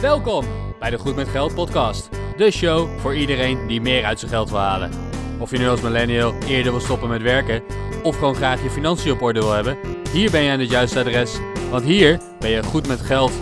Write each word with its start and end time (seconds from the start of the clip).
Welkom 0.00 0.44
bij 0.78 0.90
de 0.90 0.98
Goed 0.98 1.16
met 1.16 1.28
Geld 1.28 1.54
podcast. 1.54 2.08
De 2.36 2.50
show 2.50 2.98
voor 2.98 3.16
iedereen 3.16 3.66
die 3.66 3.80
meer 3.80 4.04
uit 4.04 4.18
zijn 4.18 4.30
geld 4.30 4.50
wil 4.50 4.58
halen. 4.58 4.90
Of 5.38 5.50
je 5.50 5.58
nu 5.58 5.68
als 5.68 5.80
millennial 5.80 6.34
eerder 6.46 6.72
wil 6.72 6.80
stoppen 6.80 7.08
met 7.08 7.22
werken 7.22 7.62
of 8.02 8.18
gewoon 8.18 8.34
graag 8.34 8.62
je 8.62 8.70
financiën 8.70 9.12
op 9.12 9.22
orde 9.22 9.40
wil 9.40 9.52
hebben, 9.52 9.78
hier 10.12 10.30
ben 10.30 10.42
je 10.42 10.50
aan 10.50 10.58
het 10.58 10.70
juiste 10.70 10.98
adres, 10.98 11.38
want 11.70 11.84
hier 11.84 12.20
ben 12.38 12.50
je 12.50 12.62
goed 12.62 12.86
met 12.86 13.00
geld. 13.00 13.32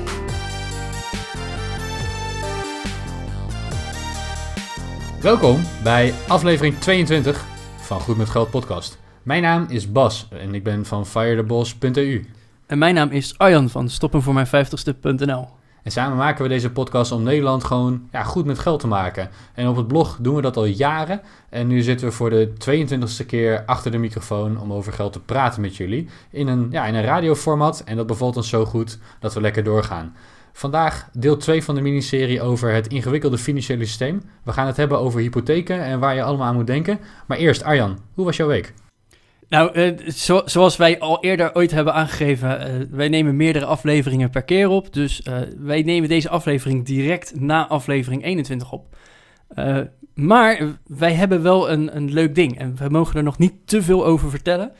Welkom 5.21 5.63
bij 5.83 6.15
aflevering 6.29 6.79
22 6.79 7.45
van 7.77 8.01
Goed 8.01 8.17
met 8.17 8.31
Geld 8.31 8.51
podcast. 8.51 8.99
Mijn 9.23 9.43
naam 9.43 9.67
is 9.69 9.93
Bas 9.93 10.29
en 10.31 10.54
ik 10.54 10.65
ben 10.65 10.87
van 10.87 11.07
firetheboss.eu. 11.07 12.27
En 12.67 12.79
mijn 12.79 12.95
naam 12.95 13.11
is 13.11 13.38
Arjan 13.38 13.69
van 13.69 13.88
stoppenvoormijn50ste.nl. 13.88 15.56
En 15.87 15.93
samen 15.93 16.16
maken 16.16 16.43
we 16.43 16.48
deze 16.48 16.71
podcast 16.71 17.13
om 17.13 17.23
Nederland 17.23 17.65
gewoon 17.65 18.09
ja, 18.13 18.23
goed 18.23 18.45
met 18.45 18.59
geld 18.59 18.81
te 18.81 18.87
maken. 18.87 19.31
En 19.55 19.69
op 19.69 19.77
het 19.77 19.89
blog 19.89 20.19
doen 20.21 20.35
we 20.35 20.43
dat 20.43 20.57
al 20.57 20.65
jaren. 20.65 21.21
En 21.49 21.67
nu 21.67 21.83
zitten 21.83 22.07
we 22.07 22.13
voor 22.13 22.31
de 22.31 22.53
22e 22.71 23.27
keer 23.27 23.63
achter 23.67 23.91
de 23.91 23.99
microfoon 23.99 24.61
om 24.61 24.73
over 24.73 24.93
geld 24.93 25.13
te 25.13 25.21
praten 25.21 25.61
met 25.61 25.77
jullie. 25.77 26.09
In 26.30 26.47
een, 26.49 26.69
ja, 26.71 26.87
in 26.87 26.95
een 26.95 27.05
radioformat. 27.05 27.83
En 27.85 27.97
dat 27.97 28.07
bevalt 28.07 28.37
ons 28.37 28.49
zo 28.49 28.65
goed 28.65 28.99
dat 29.21 29.35
we 29.35 29.41
lekker 29.41 29.65
doorgaan. 29.65 30.17
Vandaag 30.53 31.09
deel 31.13 31.37
2 31.37 31.65
van 31.65 31.75
de 31.75 31.80
miniserie 31.80 32.43
over 32.43 32.73
het 32.73 32.87
ingewikkelde 32.87 33.39
financiële 33.39 33.85
systeem. 33.85 34.23
We 34.43 34.53
gaan 34.53 34.66
het 34.66 34.77
hebben 34.77 34.99
over 34.99 35.21
hypotheken 35.21 35.85
en 35.85 36.01
waar 36.01 36.15
je 36.15 36.23
allemaal 36.23 36.47
aan 36.47 36.55
moet 36.55 36.66
denken. 36.66 36.99
Maar 37.27 37.39
eerst, 37.39 37.63
Arjan, 37.63 37.99
hoe 38.15 38.25
was 38.25 38.37
jouw 38.37 38.49
week? 38.49 38.75
Nou, 39.49 39.73
eh, 39.73 40.09
zo, 40.09 40.43
zoals 40.45 40.77
wij 40.77 40.99
al 40.99 41.23
eerder 41.23 41.55
ooit 41.55 41.71
hebben 41.71 41.95
aangegeven, 41.95 42.61
eh, 42.61 42.87
wij 42.91 43.09
nemen 43.09 43.37
meerdere 43.37 43.65
afleveringen 43.65 44.31
per 44.31 44.43
keer 44.43 44.69
op. 44.69 44.93
Dus 44.93 45.23
eh, 45.23 45.39
wij 45.59 45.83
nemen 45.83 46.09
deze 46.09 46.29
aflevering 46.29 46.85
direct 46.85 47.41
na 47.41 47.69
aflevering 47.69 48.25
21 48.25 48.73
op. 48.73 48.97
Maar 50.15 50.79
wij 50.87 51.13
hebben 51.13 51.43
wel 51.43 51.71
een, 51.71 51.97
een 51.97 52.13
leuk 52.13 52.35
ding 52.35 52.59
en 52.59 52.77
we 52.77 52.88
mogen 52.88 53.16
er 53.16 53.23
nog 53.23 53.38
niet 53.38 53.53
te 53.65 53.83
veel 53.83 54.07
over 54.07 54.30
vertellen. 54.30 54.73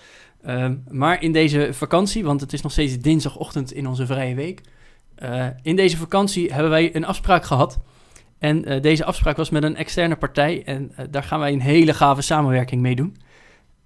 Maar 0.91 1.23
in 1.23 1.33
deze 1.33 1.69
vakantie, 1.73 2.25
want 2.25 2.41
het 2.41 2.53
is 2.53 2.63
nog 2.63 2.73
steeds 2.73 2.99
dinsdagochtend 2.99 3.73
in 3.73 3.87
onze 3.87 4.07
vrije 4.07 4.35
week. 4.35 4.61
in 5.63 5.77
deze 5.77 5.97
vakantie 5.97 6.53
hebben 6.53 6.71
wij 6.71 6.95
een 6.95 7.05
afspraak 7.05 7.45
gehad. 7.45 7.79
En 8.39 8.81
deze 8.83 9.05
afspraak 9.05 9.37
was 9.37 9.51
met 9.51 9.63
een 9.63 9.77
externe 9.77 10.17
partij 10.17 10.63
en 10.65 10.93
daar 11.11 11.23
gaan 11.23 11.41
wij 11.41 11.53
een 11.53 11.61
hele 11.61 11.95
gave 11.95 12.23
samenwerking 12.23 12.83
mee 12.83 12.97
doen. 12.97 13.17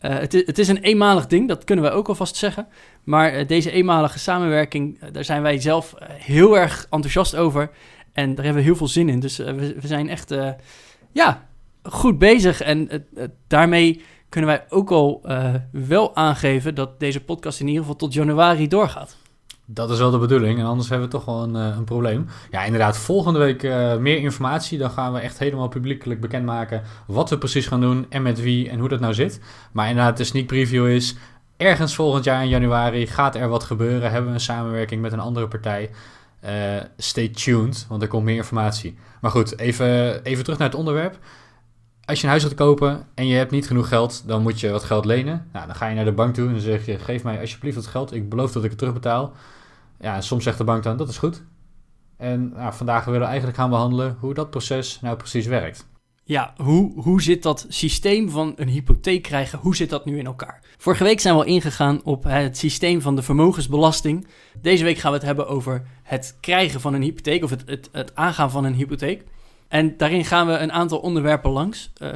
Eh, 0.01 0.19
het, 0.19 0.59
is, 0.59 0.69
een 0.69 0.83
eenmalig 0.83 1.27
ding, 1.27 1.49
dat 1.49 1.65
kunnen 1.65 1.85
wij 1.85 1.95
ook 1.95 2.09
alvast 2.09 2.37
zeggen. 2.37 2.67
Maar 3.05 3.33
eh, 3.33 3.47
deze 3.47 3.71
eenmalige 3.71 4.19
samenwerking, 4.19 5.01
eh, 5.01 5.09
daar 5.13 5.25
zijn 5.25 5.43
wij 5.43 5.61
zelf 5.61 5.95
heel 6.03 6.59
erg 6.59 6.87
enthousiast 6.91 7.37
over. 7.37 7.71
En 8.13 8.35
daar 8.35 8.45
hebben 8.45 8.63
we 8.63 8.69
heel 8.69 8.77
veel 8.77 8.89
zin 8.89 9.09
in. 9.09 9.21
Dus 9.21 9.37
we, 9.37 9.75
we 9.81 9.87
zijn 9.87 10.09
echt 10.09 10.35
ja, 11.13 11.47
goed 11.83 12.19
bezig. 12.19 12.61
En 12.61 13.07
daarmee 13.47 14.03
kunnen 14.29 14.51
wij 14.51 14.65
ook 14.69 14.91
al 14.91 15.23
wel 15.73 16.17
aangeven 16.17 16.75
dat 16.75 17.01
deze 17.01 17.25
podcast 17.25 17.61
in 17.61 17.67
ieder 17.67 17.83
geval 17.83 17.97
tot 17.97 18.13
januari 18.13 18.69
doorgaat. 18.69 19.17
Dat 19.73 19.91
is 19.91 19.99
wel 19.99 20.11
de 20.11 20.19
bedoeling 20.19 20.59
en 20.59 20.65
anders 20.65 20.89
hebben 20.89 21.09
we 21.09 21.15
toch 21.15 21.25
wel 21.25 21.43
een, 21.43 21.57
eh, 21.57 21.77
een 21.77 21.85
probleem. 21.85 22.27
Ja, 22.51 22.65
inderdaad, 22.65 22.97
volgende 22.99 23.39
week 23.39 23.63
eh, 23.63 23.97
meer 23.97 24.19
informatie. 24.19 24.79
Dan 24.79 24.91
gaan 24.91 25.13
we 25.13 25.19
echt 25.19 25.39
helemaal 25.39 25.69
publiekelijk 25.69 26.21
bekendmaken 26.21 26.83
wat 27.07 27.31
we 27.31 27.39
precies 27.39 27.67
gaan 27.67 27.81
doen 27.81 28.07
en 28.09 28.23
met 28.23 28.41
wie 28.41 28.71
en 28.71 28.79
hoe 28.79 28.89
dat 28.89 29.01
nou 29.01 29.15
zit. 29.15 29.41
Maar 29.73 29.89
inderdaad, 29.89 30.17
de 30.17 30.25
sneak 30.25 30.47
preview 30.47 30.89
is, 30.89 31.17
ergens 31.57 31.95
volgend 31.95 32.25
jaar 32.25 32.43
in 32.43 32.49
januari 32.49 33.07
gaat 33.07 33.35
er 33.35 33.49
wat 33.49 33.65
gebeuren. 33.65 34.11
Hebben 34.11 34.29
we 34.31 34.35
een 34.35 34.41
samenwerking 34.41 35.03
met 35.03 35.13
een 35.13 35.21
andere 35.21 35.49
partij. 35.49 35.91
Eh, 36.41 36.55
stay 36.97 37.29
tuned, 37.29 37.87
want 37.89 38.03
er 38.03 38.09
komt 38.09 38.25
meer 38.25 38.37
informatie. 38.37 38.99
Maar 39.21 39.31
goed, 39.31 39.59
even, 39.59 40.23
even 40.25 40.45
terug 40.45 40.59
naar 40.59 40.69
het 40.69 40.79
onderwerp. 40.79 41.19
Als 42.05 42.19
je 42.19 42.25
een 42.25 42.31
huis 42.31 42.43
wilt 42.43 42.55
kopen 42.55 43.07
en 43.15 43.27
je 43.27 43.37
hebt 43.37 43.51
niet 43.51 43.67
genoeg 43.67 43.89
geld, 43.89 44.23
dan 44.27 44.43
moet 44.43 44.61
je 44.61 44.71
wat 44.71 44.85
geld 44.85 45.05
lenen. 45.05 45.49
Nou, 45.53 45.67
dan 45.67 45.75
ga 45.75 45.87
je 45.87 45.95
naar 45.95 46.05
de 46.05 46.13
bank 46.13 46.35
toe 46.35 46.47
en 46.47 46.53
dan 46.53 46.61
zeg 46.61 46.87
je, 46.87 46.99
geef 46.99 47.23
mij 47.25 47.41
alsjeblieft 47.41 47.77
wat 47.77 47.87
geld. 47.87 48.13
Ik 48.15 48.29
beloof 48.29 48.53
dat 48.53 48.65
ik 48.65 48.71
het 48.71 48.79
terugbetaal. 48.79 49.33
Ja, 50.01 50.21
soms 50.21 50.45
zegt 50.45 50.59
de 50.59 50.65
bank 50.65 50.83
dan, 50.83 50.97
dat 50.97 51.09
is 51.09 51.19
goed. 51.19 51.43
En 52.17 52.49
nou, 52.49 52.75
vandaag 52.75 53.05
willen 53.05 53.21
we 53.21 53.27
eigenlijk 53.27 53.57
gaan 53.57 53.71
behandelen 53.71 54.17
hoe 54.21 54.35
dat 54.35 54.51
proces 54.51 55.01
nou 55.01 55.17
precies 55.17 55.47
werkt. 55.47 55.89
Ja, 56.25 56.55
hoe, 56.57 57.03
hoe 57.03 57.23
zit 57.23 57.43
dat 57.43 57.67
systeem 57.69 58.31
van 58.31 58.53
een 58.57 58.69
hypotheek 58.69 59.23
krijgen, 59.23 59.59
hoe 59.59 59.77
zit 59.77 59.91
dat 59.91 60.05
nu 60.05 60.19
in 60.19 60.27
elkaar? 60.27 60.61
Vorige 60.79 61.05
week 61.05 61.21
zijn 61.21 61.35
we 61.35 61.41
al 61.41 61.47
ingegaan 61.47 62.01
op 62.05 62.25
het 62.25 62.57
systeem 62.57 63.01
van 63.01 63.17
de 63.17 63.23
vermogensbelasting. 63.23 64.27
Deze 64.63 64.85
week 64.85 64.99
gaan 64.99 65.11
we 65.11 65.17
het 65.17 65.27
hebben 65.27 65.49
over 65.49 65.87
het 66.03 66.37
krijgen 66.41 66.81
van 66.81 66.95
een 66.95 67.03
hypotheek 67.03 67.45
of 67.45 67.51
het, 67.51 67.63
het, 67.67 67.89
het 67.93 68.15
aangaan 68.15 68.51
van 68.51 68.65
een 68.65 68.75
hypotheek. 68.75 69.25
En 69.69 69.97
daarin 69.97 70.25
gaan 70.25 70.47
we 70.47 70.53
een 70.53 70.73
aantal 70.73 70.99
onderwerpen 70.99 71.51
langs. 71.51 71.93
Eh, 71.97 72.11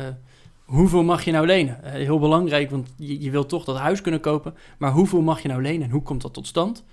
hoeveel 0.65 1.03
mag 1.03 1.25
je 1.25 1.33
nou 1.33 1.47
lenen? 1.47 1.83
Eh, 1.83 1.93
heel 1.93 2.19
belangrijk, 2.19 2.71
want 2.71 2.89
je, 2.97 3.21
je 3.21 3.31
wilt 3.31 3.49
toch 3.49 3.65
dat 3.65 3.77
huis 3.77 4.01
kunnen 4.01 4.21
kopen. 4.21 4.55
Maar 4.79 4.93
hoeveel 4.93 5.23
mag 5.23 5.43
je 5.43 5.49
nou 5.49 5.63
lenen 5.63 5.83
en 5.83 5.91
hoe 5.91 6.03
komt 6.03 6.23
dat 6.23 6.35
tot 6.35 6.47
stand? 6.47 6.85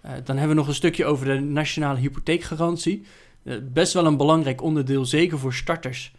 Eh, 0.00 0.12
dan 0.24 0.36
hebben 0.36 0.48
we 0.48 0.60
nog 0.60 0.68
een 0.68 0.74
stukje 0.74 1.04
over 1.04 1.26
de 1.26 1.40
nationale 1.40 1.98
hypotheekgarantie. 1.98 3.06
Eh, 3.42 3.56
best 3.62 3.92
wel 3.92 4.06
een 4.06 4.16
belangrijk 4.16 4.62
onderdeel, 4.62 5.04
zeker 5.04 5.38
voor 5.38 5.54
starters. 5.54 6.12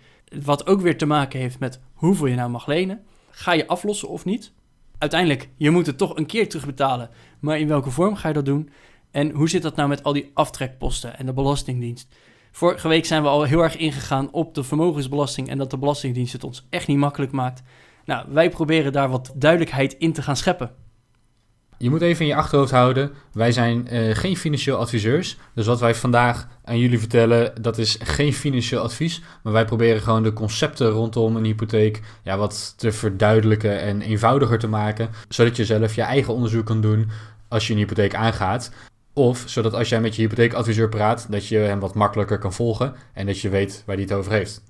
Wat 0.43 0.67
ook 0.67 0.81
weer 0.81 0.97
te 0.97 1.05
maken 1.05 1.39
heeft 1.39 1.59
met 1.59 1.79
hoeveel 1.93 2.27
je 2.27 2.35
nou 2.35 2.49
mag 2.49 2.67
lenen. 2.67 3.01
Ga 3.29 3.51
je 3.53 3.67
aflossen 3.67 4.09
of 4.09 4.25
niet? 4.25 4.51
Uiteindelijk, 4.97 5.49
je 5.55 5.69
moet 5.69 5.85
het 5.85 5.97
toch 5.97 6.17
een 6.17 6.25
keer 6.25 6.49
terugbetalen. 6.49 7.09
Maar 7.39 7.59
in 7.59 7.67
welke 7.67 7.89
vorm 7.89 8.15
ga 8.15 8.27
je 8.27 8.33
dat 8.33 8.45
doen? 8.45 8.69
En 9.11 9.31
hoe 9.31 9.49
zit 9.49 9.61
dat 9.61 9.75
nou 9.75 9.89
met 9.89 10.03
al 10.03 10.13
die 10.13 10.31
aftrekposten 10.33 11.17
en 11.17 11.25
de 11.25 11.33
Belastingdienst? 11.33 12.07
Vorige 12.51 12.87
week 12.87 13.05
zijn 13.05 13.21
we 13.21 13.27
al 13.27 13.43
heel 13.43 13.61
erg 13.61 13.77
ingegaan 13.77 14.31
op 14.31 14.53
de 14.53 14.63
vermogensbelasting 14.63 15.49
en 15.49 15.57
dat 15.57 15.69
de 15.69 15.77
Belastingdienst 15.77 16.33
het 16.33 16.43
ons 16.43 16.67
echt 16.69 16.87
niet 16.87 16.97
makkelijk 16.97 17.31
maakt. 17.31 17.61
Nou, 18.05 18.25
wij 18.29 18.49
proberen 18.49 18.91
daar 18.91 19.09
wat 19.09 19.33
duidelijkheid 19.35 19.93
in 19.97 20.13
te 20.13 20.21
gaan 20.21 20.37
scheppen. 20.37 20.71
Je 21.81 21.89
moet 21.89 22.01
even 22.01 22.21
in 22.21 22.27
je 22.27 22.35
achterhoofd 22.35 22.71
houden, 22.71 23.11
wij 23.33 23.51
zijn 23.51 23.87
eh, 23.87 24.15
geen 24.15 24.37
financieel 24.37 24.77
adviseurs. 24.77 25.37
Dus 25.53 25.65
wat 25.65 25.79
wij 25.79 25.95
vandaag 25.95 26.47
aan 26.63 26.79
jullie 26.79 26.99
vertellen, 26.99 27.61
dat 27.61 27.77
is 27.77 27.97
geen 28.03 28.33
financieel 28.33 28.81
advies. 28.81 29.21
Maar 29.43 29.53
wij 29.53 29.65
proberen 29.65 30.01
gewoon 30.01 30.23
de 30.23 30.33
concepten 30.33 30.89
rondom 30.89 31.35
een 31.35 31.43
hypotheek 31.43 32.01
ja, 32.23 32.37
wat 32.37 32.73
te 32.77 32.91
verduidelijken 32.91 33.79
en 33.79 34.01
eenvoudiger 34.01 34.59
te 34.59 34.67
maken. 34.67 35.09
Zodat 35.29 35.55
je 35.55 35.65
zelf 35.65 35.95
je 35.95 36.01
eigen 36.01 36.33
onderzoek 36.33 36.65
kan 36.65 36.81
doen 36.81 37.09
als 37.47 37.67
je 37.67 37.73
een 37.73 37.79
hypotheek 37.79 38.15
aangaat. 38.15 38.71
Of 39.13 39.43
zodat 39.45 39.73
als 39.73 39.89
jij 39.89 40.01
met 40.01 40.15
je 40.15 40.21
hypotheekadviseur 40.21 40.89
praat, 40.89 41.27
dat 41.29 41.47
je 41.47 41.57
hem 41.57 41.79
wat 41.79 41.95
makkelijker 41.95 42.37
kan 42.37 42.53
volgen 42.53 42.95
en 43.13 43.25
dat 43.25 43.39
je 43.39 43.49
weet 43.49 43.83
waar 43.85 43.95
hij 43.95 44.03
het 44.03 44.13
over 44.13 44.31
heeft. 44.31 44.63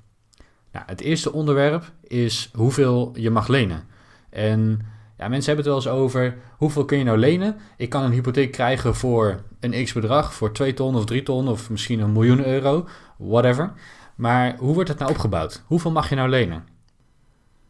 Nou, 0.71 0.85
het 0.87 1.01
eerste 1.01 1.31
onderwerp 1.31 1.91
is 2.03 2.49
hoeveel 2.53 3.11
je 3.15 3.29
mag 3.29 3.47
lenen. 3.47 3.83
En 4.29 4.81
mensen 5.29 5.53
hebben 5.53 5.71
het 5.71 5.83
wel 5.83 5.93
eens 5.93 6.01
over 6.01 6.37
hoeveel 6.57 6.85
kun 6.85 6.97
je 6.97 7.03
nou 7.03 7.17
lenen. 7.17 7.55
Ik 7.77 7.89
kan 7.89 8.03
een 8.03 8.11
hypotheek 8.11 8.51
krijgen 8.51 8.95
voor 8.95 9.41
een 9.59 9.83
x 9.83 9.93
bedrag, 9.93 10.33
voor 10.33 10.51
2 10.53 10.73
ton 10.73 10.95
of 10.95 11.05
3 11.05 11.23
ton 11.23 11.47
of 11.47 11.69
misschien 11.69 11.99
een 11.99 12.11
miljoen 12.11 12.45
euro, 12.45 12.87
whatever. 13.17 13.71
Maar 14.15 14.55
hoe 14.57 14.73
wordt 14.73 14.89
het 14.89 14.99
nou 14.99 15.11
opgebouwd? 15.11 15.63
Hoeveel 15.65 15.91
mag 15.91 16.09
je 16.09 16.15
nou 16.15 16.29
lenen? 16.29 16.63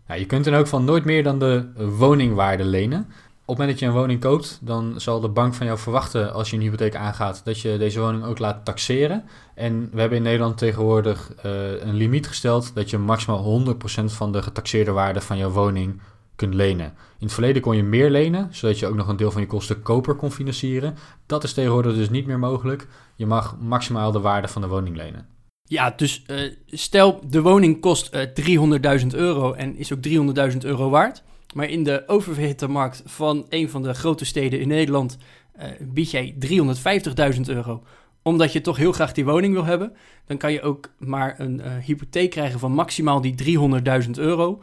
Je 0.08 0.26
kunt 0.26 0.48
in 0.48 0.54
elk 0.54 0.64
geval 0.64 0.82
nooit 0.82 1.06
meer 1.06 1.24
dan 1.24 1.40
de 1.40 1.72
woningwaarde 1.98 2.64
lenen. 2.64 3.00
Op 3.00 3.58
het 3.58 3.58
moment 3.58 3.70
dat 3.70 3.80
je 3.80 3.86
een 3.86 4.02
woning 4.02 4.22
koopt, 4.22 4.60
dan 4.62 4.94
zal 4.98 5.20
de 5.20 5.30
bank 5.30 5.54
van 5.54 5.66
jou 5.66 5.78
verwachten 5.80 6.34
als 6.34 6.50
je 6.50 6.56
een 6.56 6.62
hypotheek 6.62 6.96
aangaat 6.96 7.42
dat 7.44 7.60
je 7.60 7.78
deze 7.78 8.00
woning 8.00 8.24
ook 8.24 8.40
laat 8.40 8.66
taxeren. 8.66 9.24
En 9.56 9.90
we 9.92 10.00
hebben 10.00 10.18
in 10.18 10.24
Nederland 10.24 10.58
tegenwoordig 10.58 11.32
uh, 11.46 11.82
een 11.82 11.94
limiet 11.94 12.28
gesteld 12.28 12.76
dat 12.76 12.90
je 12.90 12.98
maximaal 12.98 13.66
100% 13.66 13.74
van 14.06 14.32
de 14.32 14.42
getaxeerde 14.42 14.92
waarde 14.92 15.22
van 15.22 15.38
jouw 15.38 15.50
woning 15.50 16.02
lenen. 16.50 16.86
In 16.86 17.26
het 17.26 17.34
verleden 17.34 17.62
kon 17.62 17.76
je 17.76 17.84
meer 17.84 18.10
lenen, 18.10 18.48
zodat 18.52 18.80
je 18.80 18.88
ook 18.88 18.96
nog 18.96 19.08
een 19.08 19.18
deel 19.18 19.32
van 19.32 19.42
je 19.42 19.48
kosten 19.48 19.82
koper 19.82 20.16
kon 20.16 20.32
financieren. 20.32 20.96
Dat 21.26 21.44
is 21.44 21.54
tegenwoordig 21.54 21.96
dus 21.96 22.10
niet 22.10 22.26
meer 22.26 22.40
mogelijk. 22.40 22.88
Je 23.16 23.26
mag 23.26 23.58
maximaal 23.60 24.12
de 24.12 24.20
waarde 24.20 24.48
van 24.48 24.62
de 24.62 24.68
woning 24.68 24.96
lenen. 24.96 25.28
Ja, 25.64 25.94
dus 25.96 26.24
uh, 26.28 26.52
stel 26.66 27.22
de 27.30 27.42
woning 27.42 27.82
kost 27.82 28.16
uh, 28.16 29.00
300.000 29.02 29.08
euro 29.08 29.54
en 29.54 29.76
is 29.76 29.94
ook 29.94 30.08
300.000 30.52 30.58
euro 30.58 30.90
waard. 30.90 31.24
Maar 31.54 31.70
in 31.70 31.84
de 31.84 32.04
oververhitte 32.08 32.68
markt 32.68 33.04
van 33.06 33.46
een 33.50 33.70
van 33.70 33.84
de 33.84 33.94
grote 33.94 34.26
steden 34.26 34.60
in 34.60 34.68
Nederland 34.68 35.18
uh, 35.60 35.66
bied 35.80 36.12
jij 36.12 36.36
350.000 37.36 37.42
euro. 37.46 37.84
Omdat 38.22 38.54
je 38.54 38.62
toch 38.62 38.78
heel 38.78 38.92
graag 38.92 39.14
die 39.14 39.26
woning 39.26 39.54
wil 39.54 39.66
hebben. 39.66 39.94
Dan 40.26 40.38
kan 40.38 40.54
je 40.54 40.62
ook 40.62 40.90
maar 40.98 41.40
een 41.40 41.62
hypotheek 41.86 42.30
krijgen 42.30 42.60
van 42.60 42.72
maximaal 42.72 43.22
die 43.22 43.60
300.000 44.04 44.10
euro. 44.12 44.62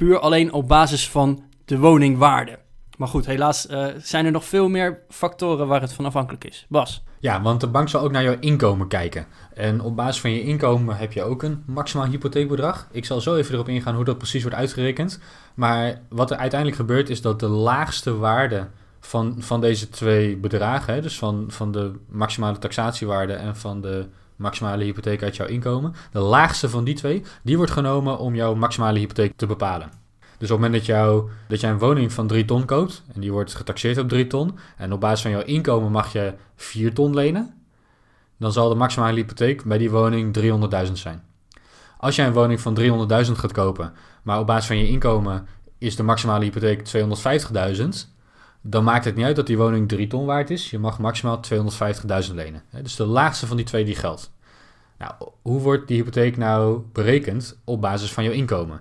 Puur 0.00 0.18
alleen 0.18 0.52
op 0.52 0.68
basis 0.68 1.08
van 1.08 1.42
de 1.64 1.78
woningwaarde. 1.78 2.58
Maar 2.96 3.08
goed, 3.08 3.26
helaas 3.26 3.70
uh, 3.70 3.86
zijn 3.98 4.24
er 4.24 4.32
nog 4.32 4.44
veel 4.44 4.68
meer 4.68 5.02
factoren 5.08 5.66
waar 5.66 5.80
het 5.80 5.92
van 5.92 6.04
afhankelijk 6.04 6.44
is. 6.44 6.66
Bas. 6.68 7.02
Ja, 7.18 7.42
want 7.42 7.60
de 7.60 7.66
bank 7.66 7.88
zal 7.88 8.02
ook 8.02 8.10
naar 8.10 8.22
jouw 8.22 8.36
inkomen 8.40 8.88
kijken. 8.88 9.26
En 9.54 9.80
op 9.80 9.96
basis 9.96 10.20
van 10.20 10.30
je 10.30 10.42
inkomen 10.42 10.96
heb 10.96 11.12
je 11.12 11.22
ook 11.22 11.42
een 11.42 11.62
maximaal 11.66 12.06
hypotheekbedrag. 12.06 12.88
Ik 12.90 13.04
zal 13.04 13.20
zo 13.20 13.36
even 13.36 13.54
erop 13.54 13.68
ingaan 13.68 13.94
hoe 13.94 14.04
dat 14.04 14.18
precies 14.18 14.42
wordt 14.42 14.56
uitgerekend. 14.56 15.20
Maar 15.54 16.00
wat 16.08 16.30
er 16.30 16.36
uiteindelijk 16.36 16.80
gebeurt 16.80 17.10
is 17.10 17.22
dat 17.22 17.40
de 17.40 17.48
laagste 17.48 18.16
waarde 18.16 18.66
van, 19.00 19.36
van 19.38 19.60
deze 19.60 19.88
twee 19.88 20.36
bedragen, 20.36 21.02
dus 21.02 21.18
van, 21.18 21.44
van 21.48 21.72
de 21.72 21.92
maximale 22.08 22.58
taxatiewaarde 22.58 23.32
en 23.32 23.56
van 23.56 23.80
de 23.80 24.06
maximale 24.40 24.84
hypotheek 24.84 25.22
uit 25.22 25.36
jouw 25.36 25.46
inkomen. 25.46 25.94
De 26.12 26.18
laagste 26.18 26.68
van 26.68 26.84
die 26.84 26.94
twee, 26.94 27.22
die 27.42 27.56
wordt 27.56 27.72
genomen 27.72 28.18
om 28.18 28.34
jouw 28.34 28.54
maximale 28.54 28.98
hypotheek 28.98 29.32
te 29.36 29.46
bepalen. 29.46 29.90
Dus 30.20 30.50
op 30.50 30.56
het 30.56 30.66
moment 30.66 30.72
dat, 30.72 30.86
jou, 30.86 31.30
dat 31.48 31.60
jij 31.60 31.70
een 31.70 31.78
woning 31.78 32.12
van 32.12 32.26
3 32.26 32.44
ton 32.44 32.64
koopt 32.64 33.02
en 33.14 33.20
die 33.20 33.32
wordt 33.32 33.54
getaxeerd 33.54 33.98
op 33.98 34.08
3 34.08 34.26
ton 34.26 34.58
en 34.76 34.92
op 34.92 35.00
basis 35.00 35.22
van 35.22 35.30
jouw 35.30 35.42
inkomen 35.42 35.90
mag 35.90 36.12
je 36.12 36.34
4 36.56 36.94
ton 36.94 37.14
lenen, 37.14 37.54
dan 38.36 38.52
zal 38.52 38.68
de 38.68 38.74
maximale 38.74 39.14
hypotheek 39.16 39.64
bij 39.64 39.78
die 39.78 39.90
woning 39.90 40.38
300.000 40.86 40.92
zijn. 40.92 41.22
Als 41.98 42.16
jij 42.16 42.26
een 42.26 42.32
woning 42.32 42.60
van 42.60 42.78
300.000 42.80 43.32
gaat 43.32 43.52
kopen, 43.52 43.92
maar 44.22 44.38
op 44.38 44.46
basis 44.46 44.66
van 44.66 44.78
je 44.78 44.88
inkomen 44.88 45.46
is 45.78 45.96
de 45.96 46.02
maximale 46.02 46.44
hypotheek 46.44 46.88
250.000, 47.76 47.88
dan 48.60 48.84
maakt 48.84 49.04
het 49.04 49.16
niet 49.16 49.24
uit 49.24 49.36
dat 49.36 49.46
die 49.46 49.58
woning 49.58 49.88
3 49.88 50.06
ton 50.06 50.26
waard 50.26 50.50
is. 50.50 50.70
Je 50.70 50.78
mag 50.78 50.98
maximaal 50.98 51.40
250.000 52.28 52.34
lenen. 52.34 52.62
Dus 52.82 52.96
de 52.96 53.06
laagste 53.06 53.46
van 53.46 53.56
die 53.56 53.66
twee 53.66 53.84
die 53.84 53.94
geldt. 53.94 54.32
Nou, 54.98 55.12
hoe 55.42 55.60
wordt 55.60 55.88
die 55.88 55.96
hypotheek 55.96 56.36
nou 56.36 56.82
berekend 56.92 57.58
op 57.64 57.80
basis 57.80 58.12
van 58.12 58.24
jouw 58.24 58.32
inkomen? 58.32 58.80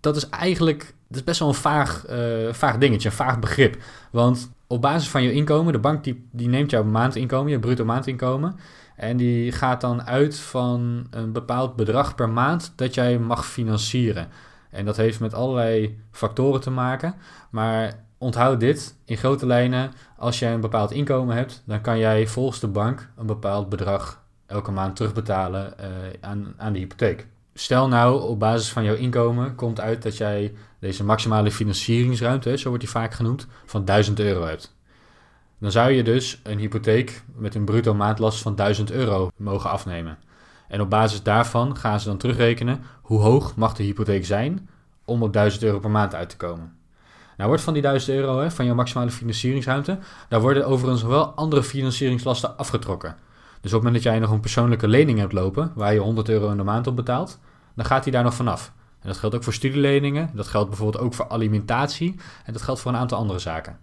Dat 0.00 0.16
is 0.16 0.28
eigenlijk 0.28 0.94
dat 1.08 1.16
is 1.16 1.24
best 1.24 1.38
wel 1.38 1.48
een 1.48 1.54
vaag, 1.54 2.04
uh, 2.10 2.52
vaag 2.52 2.78
dingetje, 2.78 3.08
een 3.08 3.14
vaag 3.14 3.38
begrip. 3.38 3.76
Want 4.10 4.50
op 4.66 4.80
basis 4.80 5.08
van 5.08 5.22
je 5.22 5.32
inkomen, 5.32 5.72
de 5.72 5.78
bank 5.78 6.04
die, 6.04 6.28
die 6.32 6.48
neemt 6.48 6.70
jouw 6.70 6.84
maandinkomen, 6.84 7.52
je 7.52 7.58
bruto 7.58 7.84
maandinkomen. 7.84 8.56
En 8.96 9.16
die 9.16 9.52
gaat 9.52 9.80
dan 9.80 10.02
uit 10.02 10.38
van 10.38 11.06
een 11.10 11.32
bepaald 11.32 11.76
bedrag 11.76 12.14
per 12.14 12.28
maand 12.28 12.72
dat 12.76 12.94
jij 12.94 13.18
mag 13.18 13.46
financieren. 13.46 14.28
En 14.70 14.84
dat 14.84 14.96
heeft 14.96 15.20
met 15.20 15.34
allerlei 15.34 15.98
factoren 16.10 16.60
te 16.60 16.70
maken. 16.70 17.14
Maar 17.50 18.04
onthoud 18.18 18.60
dit 18.60 18.96
in 19.04 19.16
grote 19.16 19.46
lijnen. 19.46 19.92
Als 20.16 20.38
jij 20.38 20.52
een 20.54 20.60
bepaald 20.60 20.90
inkomen 20.90 21.36
hebt, 21.36 21.62
dan 21.66 21.80
kan 21.80 21.98
jij 21.98 22.26
volgens 22.26 22.60
de 22.60 22.68
bank 22.68 23.08
een 23.16 23.26
bepaald 23.26 23.68
bedrag 23.68 24.24
elke 24.46 24.70
maand 24.70 24.96
terugbetalen 24.96 25.74
uh, 25.80 25.86
aan, 26.20 26.54
aan 26.56 26.72
de 26.72 26.78
hypotheek. 26.78 27.26
Stel 27.54 27.88
nou, 27.88 28.22
op 28.22 28.38
basis 28.38 28.72
van 28.72 28.84
jouw 28.84 28.94
inkomen 28.94 29.54
komt 29.54 29.80
uit 29.80 30.02
dat 30.02 30.16
jij 30.16 30.54
deze 30.78 31.04
maximale 31.04 31.50
financieringsruimte, 31.50 32.58
zo 32.58 32.68
wordt 32.68 32.82
die 32.82 32.92
vaak 32.92 33.14
genoemd, 33.14 33.46
van 33.64 33.84
1000 33.84 34.20
euro 34.20 34.44
hebt. 34.44 34.74
Dan 35.58 35.70
zou 35.70 35.90
je 35.90 36.02
dus 36.02 36.40
een 36.42 36.58
hypotheek 36.58 37.22
met 37.34 37.54
een 37.54 37.64
bruto 37.64 37.94
maandlast 37.94 38.42
van 38.42 38.54
1000 38.54 38.90
euro 38.90 39.30
mogen 39.36 39.70
afnemen. 39.70 40.18
En 40.68 40.80
op 40.80 40.90
basis 40.90 41.22
daarvan 41.22 41.76
gaan 41.76 42.00
ze 42.00 42.08
dan 42.08 42.16
terugrekenen 42.16 42.82
hoe 43.02 43.20
hoog 43.20 43.56
mag 43.56 43.74
de 43.74 43.82
hypotheek 43.82 44.24
zijn 44.24 44.68
om 45.04 45.22
op 45.22 45.32
1000 45.32 45.62
euro 45.62 45.78
per 45.78 45.90
maand 45.90 46.14
uit 46.14 46.28
te 46.28 46.36
komen. 46.36 46.76
Nou 47.36 47.48
wordt 47.48 47.64
van 47.64 47.72
die 47.72 47.82
1000 47.82 48.16
euro, 48.16 48.40
hè, 48.40 48.50
van 48.50 48.64
jouw 48.64 48.74
maximale 48.74 49.10
financieringsruimte, 49.10 49.98
daar 50.28 50.40
worden 50.40 50.66
overigens 50.66 51.02
wel 51.02 51.26
andere 51.26 51.62
financieringslasten 51.62 52.56
afgetrokken. 52.56 53.16
Dus 53.60 53.72
op 53.74 53.82
het 53.82 53.92
moment 53.92 53.94
dat 53.94 54.12
jij 54.12 54.18
nog 54.18 54.30
een 54.30 54.40
persoonlijke 54.40 54.88
lening 54.88 55.18
hebt 55.18 55.32
lopen, 55.32 55.72
waar 55.74 55.92
je 55.92 56.00
100 56.00 56.28
euro 56.28 56.50
in 56.50 56.56
de 56.56 56.62
maand 56.62 56.86
op 56.86 56.96
betaalt, 56.96 57.38
dan 57.74 57.84
gaat 57.84 58.02
die 58.04 58.12
daar 58.12 58.22
nog 58.22 58.34
vanaf. 58.34 58.72
En 59.00 59.08
dat 59.08 59.16
geldt 59.16 59.34
ook 59.34 59.44
voor 59.44 59.52
studieleningen, 59.52 60.30
dat 60.34 60.46
geldt 60.46 60.68
bijvoorbeeld 60.68 61.04
ook 61.04 61.14
voor 61.14 61.28
alimentatie 61.28 62.16
en 62.44 62.52
dat 62.52 62.62
geldt 62.62 62.80
voor 62.80 62.92
een 62.92 62.98
aantal 62.98 63.18
andere 63.18 63.38
zaken. 63.38 63.78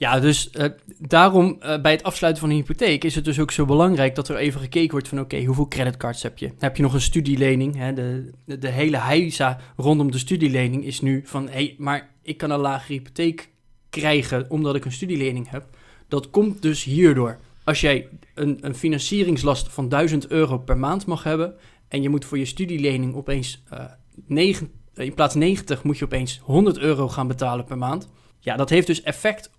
Ja, 0.00 0.20
dus 0.20 0.50
uh, 0.52 0.64
daarom 0.98 1.58
uh, 1.62 1.80
bij 1.80 1.92
het 1.92 2.02
afsluiten 2.02 2.42
van 2.42 2.50
een 2.50 2.56
hypotheek 2.56 3.04
is 3.04 3.14
het 3.14 3.24
dus 3.24 3.40
ook 3.40 3.50
zo 3.50 3.64
belangrijk 3.64 4.14
dat 4.14 4.28
er 4.28 4.36
even 4.36 4.60
gekeken 4.60 4.90
wordt 4.90 5.08
van 5.08 5.20
oké, 5.20 5.44
hoeveel 5.44 5.68
creditcards 5.68 6.22
heb 6.22 6.38
je? 6.38 6.50
Heb 6.58 6.76
je 6.76 6.82
nog 6.82 6.94
een 6.94 7.00
studielening? 7.00 7.76
Hè? 7.76 7.92
De, 7.92 8.30
de, 8.58 8.68
hele 8.68 8.96
heisa 8.96 9.58
rondom 9.76 10.10
de 10.10 10.18
studielening 10.18 10.84
is 10.84 11.00
nu 11.00 11.22
van 11.24 11.46
hé, 11.46 11.52
hey, 11.52 11.74
maar 11.78 12.10
ik 12.22 12.36
kan 12.36 12.50
een 12.50 12.60
lagere 12.60 12.92
hypotheek 12.92 13.48
krijgen 13.90 14.46
omdat 14.48 14.74
ik 14.74 14.84
een 14.84 14.92
studielening 14.92 15.50
heb. 15.50 15.64
Dat 16.08 16.30
komt 16.30 16.62
dus 16.62 16.84
hierdoor. 16.84 17.38
Als 17.64 17.80
jij 17.80 18.08
een, 18.34 18.58
een 18.60 18.74
financieringslast 18.74 19.68
van 19.68 19.88
1000 19.88 20.26
euro 20.28 20.58
per 20.58 20.78
maand 20.78 21.06
mag 21.06 21.22
hebben 21.22 21.54
en 21.88 22.02
je 22.02 22.08
moet 22.08 22.24
voor 22.24 22.38
je 22.38 22.44
studielening 22.44 23.14
opeens 23.14 23.62
uh, 23.72 23.84
9, 24.26 24.70
in 24.94 25.14
plaats 25.14 25.34
90 25.34 25.82
moet 25.82 25.98
je 25.98 26.04
opeens 26.04 26.40
100 26.42 26.78
euro 26.78 27.08
gaan 27.08 27.28
betalen 27.28 27.64
per 27.64 27.78
maand. 27.78 28.08
Ja, 28.38 28.56
dat 28.56 28.70
heeft 28.70 28.86
dus 28.86 29.02
effect 29.02 29.50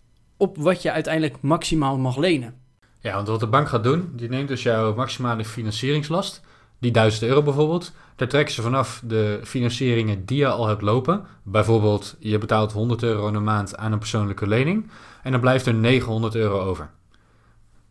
op 0.41 0.57
wat 0.57 0.81
je 0.81 0.91
uiteindelijk 0.91 1.41
maximaal 1.41 1.97
mag 1.97 2.17
lenen. 2.17 2.53
Ja, 2.99 3.15
want 3.15 3.27
wat 3.27 3.39
de 3.39 3.47
bank 3.47 3.67
gaat 3.67 3.83
doen, 3.83 4.11
die 4.15 4.29
neemt 4.29 4.47
dus 4.47 4.63
jouw 4.63 4.95
maximale 4.95 5.45
financieringslast, 5.45 6.41
die 6.79 6.91
1000 6.91 7.23
euro 7.23 7.43
bijvoorbeeld, 7.43 7.91
daar 8.15 8.27
trekken 8.27 8.53
ze 8.53 8.61
vanaf 8.61 9.01
de 9.05 9.39
financieringen 9.43 10.25
die 10.25 10.37
je 10.37 10.47
al 10.47 10.67
hebt 10.67 10.81
lopen. 10.81 11.25
Bijvoorbeeld, 11.43 12.15
je 12.19 12.37
betaalt 12.37 12.71
100 12.71 13.03
euro 13.03 13.27
in 13.27 13.43
maand 13.43 13.77
aan 13.77 13.91
een 13.91 13.99
persoonlijke 13.99 14.47
lening 14.47 14.91
en 15.23 15.31
dan 15.31 15.41
blijft 15.41 15.65
er 15.65 15.73
900 15.73 16.35
euro 16.35 16.59
over. 16.59 16.89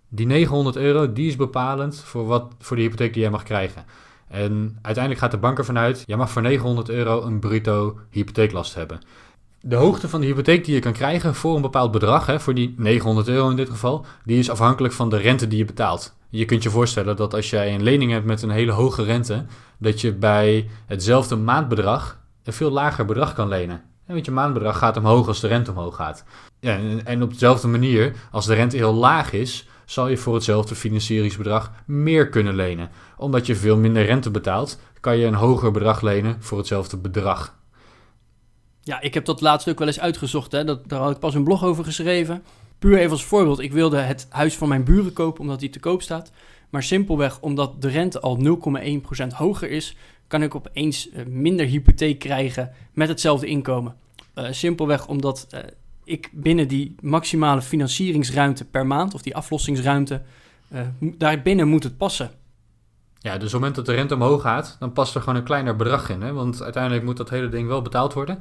Die 0.09 0.27
900 0.27 0.77
euro, 0.77 1.13
die 1.13 1.29
is 1.29 1.37
bepalend 1.37 2.01
voor, 2.01 2.27
wat, 2.27 2.53
voor 2.59 2.77
de 2.77 2.83
hypotheek 2.83 3.13
die 3.13 3.23
jij 3.23 3.31
mag 3.31 3.43
krijgen. 3.43 3.85
En 4.29 4.79
uiteindelijk 4.83 5.25
gaat 5.25 5.31
de 5.31 5.39
bank 5.39 5.59
ervan 5.59 5.79
uit, 5.79 6.05
jij 6.07 6.17
mag 6.17 6.31
voor 6.31 6.43
900 6.43 6.89
euro 6.89 7.23
een 7.23 7.39
bruto 7.39 7.99
hypotheeklast 8.11 8.75
hebben 8.75 9.01
de 9.61 9.77
hoogte 9.77 10.09
van 10.09 10.21
de 10.21 10.27
hypotheek 10.27 10.65
die 10.65 10.75
je 10.75 10.81
kan 10.81 10.93
krijgen 10.93 11.35
voor 11.35 11.57
een 11.57 11.63
bepaald 11.63 11.91
bedrag, 11.91 12.27
hè, 12.27 12.41
voor 12.41 12.55
die 12.55 12.75
900 12.77 13.29
euro 13.29 13.51
in 13.51 13.57
dit 13.57 13.71
geval, 13.71 14.05
die 14.25 14.39
is 14.39 14.51
afhankelijk 14.51 14.95
van 14.95 15.11
de 15.11 15.17
rente 15.17 15.49
die 15.49 15.59
je 15.59 15.65
betaalt. 15.65 16.15
Je 16.29 16.45
kunt 16.45 16.63
je 16.63 16.71
voorstellen 16.71 17.17
dat 17.17 17.35
als 17.35 17.51
jij 17.51 17.75
een 17.75 17.83
lening 17.83 18.13
hebt 18.13 18.25
met 18.25 18.43
een 18.43 18.51
hele 18.51 18.73
hoge 18.73 19.03
rente, 19.03 19.45
dat 19.79 20.01
je 20.01 20.13
bij 20.13 20.69
hetzelfde 20.87 21.37
maandbedrag 21.37 22.19
een 22.45 22.53
veel 22.53 22.71
lager 22.71 23.05
bedrag 23.05 23.35
kan 23.35 23.49
lenen. 23.49 23.83
Want 24.07 24.25
je 24.25 24.31
maandbedrag 24.31 24.79
gaat 24.79 24.97
omhoog 24.97 25.27
als 25.27 25.41
de 25.41 25.47
rente 25.47 25.71
omhoog 25.71 25.97
gaat. 25.97 26.25
Ja, 26.61 26.79
en 27.05 27.23
op 27.23 27.33
dezelfde 27.33 27.69
manier, 27.69 28.13
als 28.31 28.47
de 28.47 28.55
rente 28.55 28.77
heel 28.77 28.95
laag 28.95 29.33
is, 29.33 29.69
zal 29.85 30.09
je 30.09 30.17
voor 30.17 30.35
hetzelfde 30.35 30.75
financieringsbedrag 30.75 31.73
meer 31.87 32.29
kunnen 32.29 32.55
lenen. 32.55 32.91
Omdat 33.17 33.47
je 33.47 33.57
veel 33.57 33.77
minder 33.77 34.05
rente 34.05 34.31
betaalt, 34.31 34.79
kan 35.01 35.17
je 35.17 35.27
een 35.27 35.35
hoger 35.35 35.71
bedrag 35.71 36.01
lenen 36.01 36.37
voor 36.41 36.59
hetzelfde 36.59 36.97
bedrag. 36.97 37.59
Ja, 38.83 39.01
ik 39.01 39.15
heb 39.15 39.25
dat 39.25 39.41
laatst 39.41 39.69
ook 39.69 39.79
wel 39.79 39.87
eens 39.87 40.01
uitgezocht. 40.01 40.53
Hè. 40.53 40.65
Dat, 40.65 40.89
daar 40.89 41.01
had 41.01 41.11
ik 41.11 41.19
pas 41.19 41.35
een 41.35 41.45
blog 41.45 41.65
over 41.65 41.85
geschreven. 41.85 42.43
Puur 42.79 42.99
even 42.99 43.11
als 43.11 43.25
voorbeeld. 43.25 43.59
Ik 43.59 43.73
wilde 43.73 43.97
het 43.97 44.27
huis 44.31 44.57
van 44.57 44.69
mijn 44.69 44.85
buren 44.85 45.13
kopen 45.13 45.41
omdat 45.41 45.61
die 45.61 45.71
te 45.71 45.81
koop 45.81 46.03
staat. 46.03 46.31
Maar 46.71 46.83
simpelweg 46.83 47.41
omdat 47.41 47.83
de 47.83 47.89
rente 47.89 48.21
al 48.21 48.39
0,1% 49.19 49.27
hoger 49.35 49.71
is, 49.71 49.97
kan 50.27 50.43
ik 50.43 50.55
opeens 50.55 51.09
uh, 51.09 51.27
minder 51.27 51.67
hypotheek 51.67 52.19
krijgen 52.19 52.73
met 52.93 53.09
hetzelfde 53.09 53.47
inkomen. 53.47 53.97
Uh, 54.35 54.47
simpelweg 54.51 55.07
omdat 55.07 55.47
uh, 55.55 55.61
ik 56.05 56.31
binnen 56.33 56.69
die 56.69 56.95
maximale 57.01 57.63
financieringsruimte 57.63 58.65
per 58.65 58.87
maand, 58.87 59.15
of 59.15 59.23
die 59.23 59.37
aflossingsruimte, 59.37 60.23
daarbinnen 60.99 61.69
moet 61.69 61.83
het 61.83 61.97
passen. 61.97 62.31
Ja, 63.19 63.33
dus 63.33 63.35
op 63.35 63.43
het 63.43 63.53
moment 63.53 63.75
dat 63.75 63.87
de 63.87 63.93
rente 63.93 64.15
omhoog 64.15 64.43
gaat, 64.43 64.77
dan 64.79 64.93
past 64.93 65.15
er 65.15 65.21
gewoon 65.21 65.37
een 65.37 65.45
kleiner 65.45 65.77
bedrag 65.77 66.09
in. 66.09 66.23
Hè? 66.23 66.33
Want 66.33 66.63
uiteindelijk 66.63 67.05
moet 67.05 67.17
dat 67.17 67.31
hele 67.31 67.49
ding 67.49 67.69
wel 67.69 67.83
betaald 67.83 68.13
worden. 68.13 68.39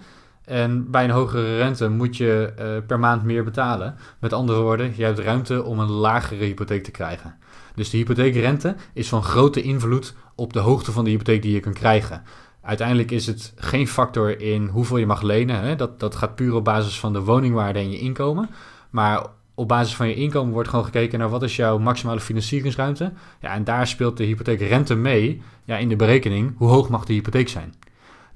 En 0.49 0.91
bij 0.91 1.03
een 1.03 1.09
hogere 1.09 1.57
rente 1.57 1.89
moet 1.89 2.17
je 2.17 2.53
uh, 2.59 2.65
per 2.87 2.99
maand 2.99 3.23
meer 3.23 3.43
betalen. 3.43 3.95
Met 4.19 4.33
andere 4.33 4.61
woorden, 4.61 4.93
je 4.95 5.03
hebt 5.03 5.19
ruimte 5.19 5.63
om 5.63 5.79
een 5.79 5.89
lagere 5.89 6.45
hypotheek 6.45 6.83
te 6.83 6.91
krijgen. 6.91 7.35
Dus 7.75 7.89
de 7.89 7.97
hypotheekrente 7.97 8.75
is 8.93 9.09
van 9.09 9.23
grote 9.23 9.61
invloed 9.61 10.15
op 10.35 10.53
de 10.53 10.59
hoogte 10.59 10.91
van 10.91 11.03
de 11.03 11.09
hypotheek 11.09 11.41
die 11.41 11.53
je 11.53 11.59
kan 11.59 11.73
krijgen. 11.73 12.23
Uiteindelijk 12.61 13.11
is 13.11 13.27
het 13.27 13.53
geen 13.55 13.87
factor 13.87 14.41
in 14.41 14.67
hoeveel 14.67 14.97
je 14.97 15.05
mag 15.05 15.21
lenen. 15.21 15.61
Hè? 15.61 15.75
Dat, 15.75 15.99
dat 15.99 16.15
gaat 16.15 16.35
puur 16.35 16.53
op 16.53 16.63
basis 16.63 16.99
van 16.99 17.13
de 17.13 17.21
woningwaarde 17.21 17.79
en 17.79 17.91
je 17.91 17.99
inkomen. 17.99 18.49
Maar 18.89 19.25
op 19.55 19.67
basis 19.67 19.95
van 19.95 20.07
je 20.07 20.15
inkomen 20.15 20.53
wordt 20.53 20.69
gewoon 20.69 20.85
gekeken 20.85 21.19
naar 21.19 21.29
wat 21.29 21.43
is 21.43 21.55
jouw 21.55 21.77
maximale 21.77 22.19
financieringsruimte. 22.19 23.11
Ja, 23.41 23.53
en 23.53 23.63
daar 23.63 23.87
speelt 23.87 24.17
de 24.17 24.23
hypotheekrente 24.23 24.95
mee 24.95 25.41
ja, 25.63 25.77
in 25.77 25.89
de 25.89 25.95
berekening. 25.95 26.53
Hoe 26.57 26.69
hoog 26.69 26.89
mag 26.89 27.05
de 27.05 27.13
hypotheek 27.13 27.49
zijn? 27.49 27.73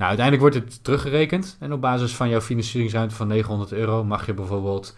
Nou, 0.03 0.15
uiteindelijk 0.15 0.55
wordt 0.55 0.74
het 0.74 0.83
teruggerekend 0.83 1.57
en 1.60 1.74
op 1.74 1.81
basis 1.81 2.15
van 2.15 2.29
jouw 2.29 2.41
financieringsruimte 2.41 3.15
van 3.15 3.27
900 3.27 3.72
euro 3.72 4.03
mag 4.03 4.25
je 4.25 4.33
bijvoorbeeld 4.33 4.95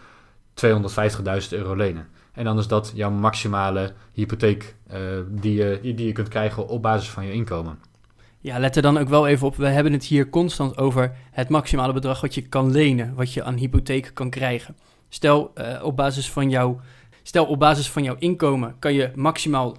250.000 0.66 1.48
euro 1.50 1.74
lenen. 1.74 2.08
En 2.32 2.44
dan 2.44 2.58
is 2.58 2.66
dat 2.66 2.92
jouw 2.94 3.10
maximale 3.10 3.92
hypotheek 4.12 4.74
uh, 4.92 4.98
die, 5.28 5.54
je, 5.54 5.80
die 5.82 6.06
je 6.06 6.12
kunt 6.12 6.28
krijgen 6.28 6.68
op 6.68 6.82
basis 6.82 7.10
van 7.10 7.26
je 7.26 7.32
inkomen. 7.32 7.78
Ja, 8.40 8.58
let 8.58 8.76
er 8.76 8.82
dan 8.82 8.98
ook 8.98 9.08
wel 9.08 9.26
even 9.26 9.46
op. 9.46 9.56
We 9.56 9.66
hebben 9.66 9.92
het 9.92 10.04
hier 10.04 10.30
constant 10.30 10.78
over 10.78 11.16
het 11.30 11.48
maximale 11.48 11.92
bedrag 11.92 12.20
wat 12.20 12.34
je 12.34 12.42
kan 12.42 12.70
lenen, 12.70 13.14
wat 13.14 13.32
je 13.32 13.42
aan 13.42 13.56
hypotheek 13.56 14.10
kan 14.14 14.30
krijgen. 14.30 14.76
Stel, 15.08 15.52
uh, 15.54 15.82
op 15.82 15.96
basis 15.96 16.30
van 16.30 16.50
jouw, 16.50 16.80
stel 17.22 17.44
op 17.44 17.58
basis 17.58 17.90
van 17.90 18.02
jouw 18.02 18.16
inkomen 18.18 18.74
kan 18.78 18.94
je 18.94 19.10
maximaal 19.14 19.76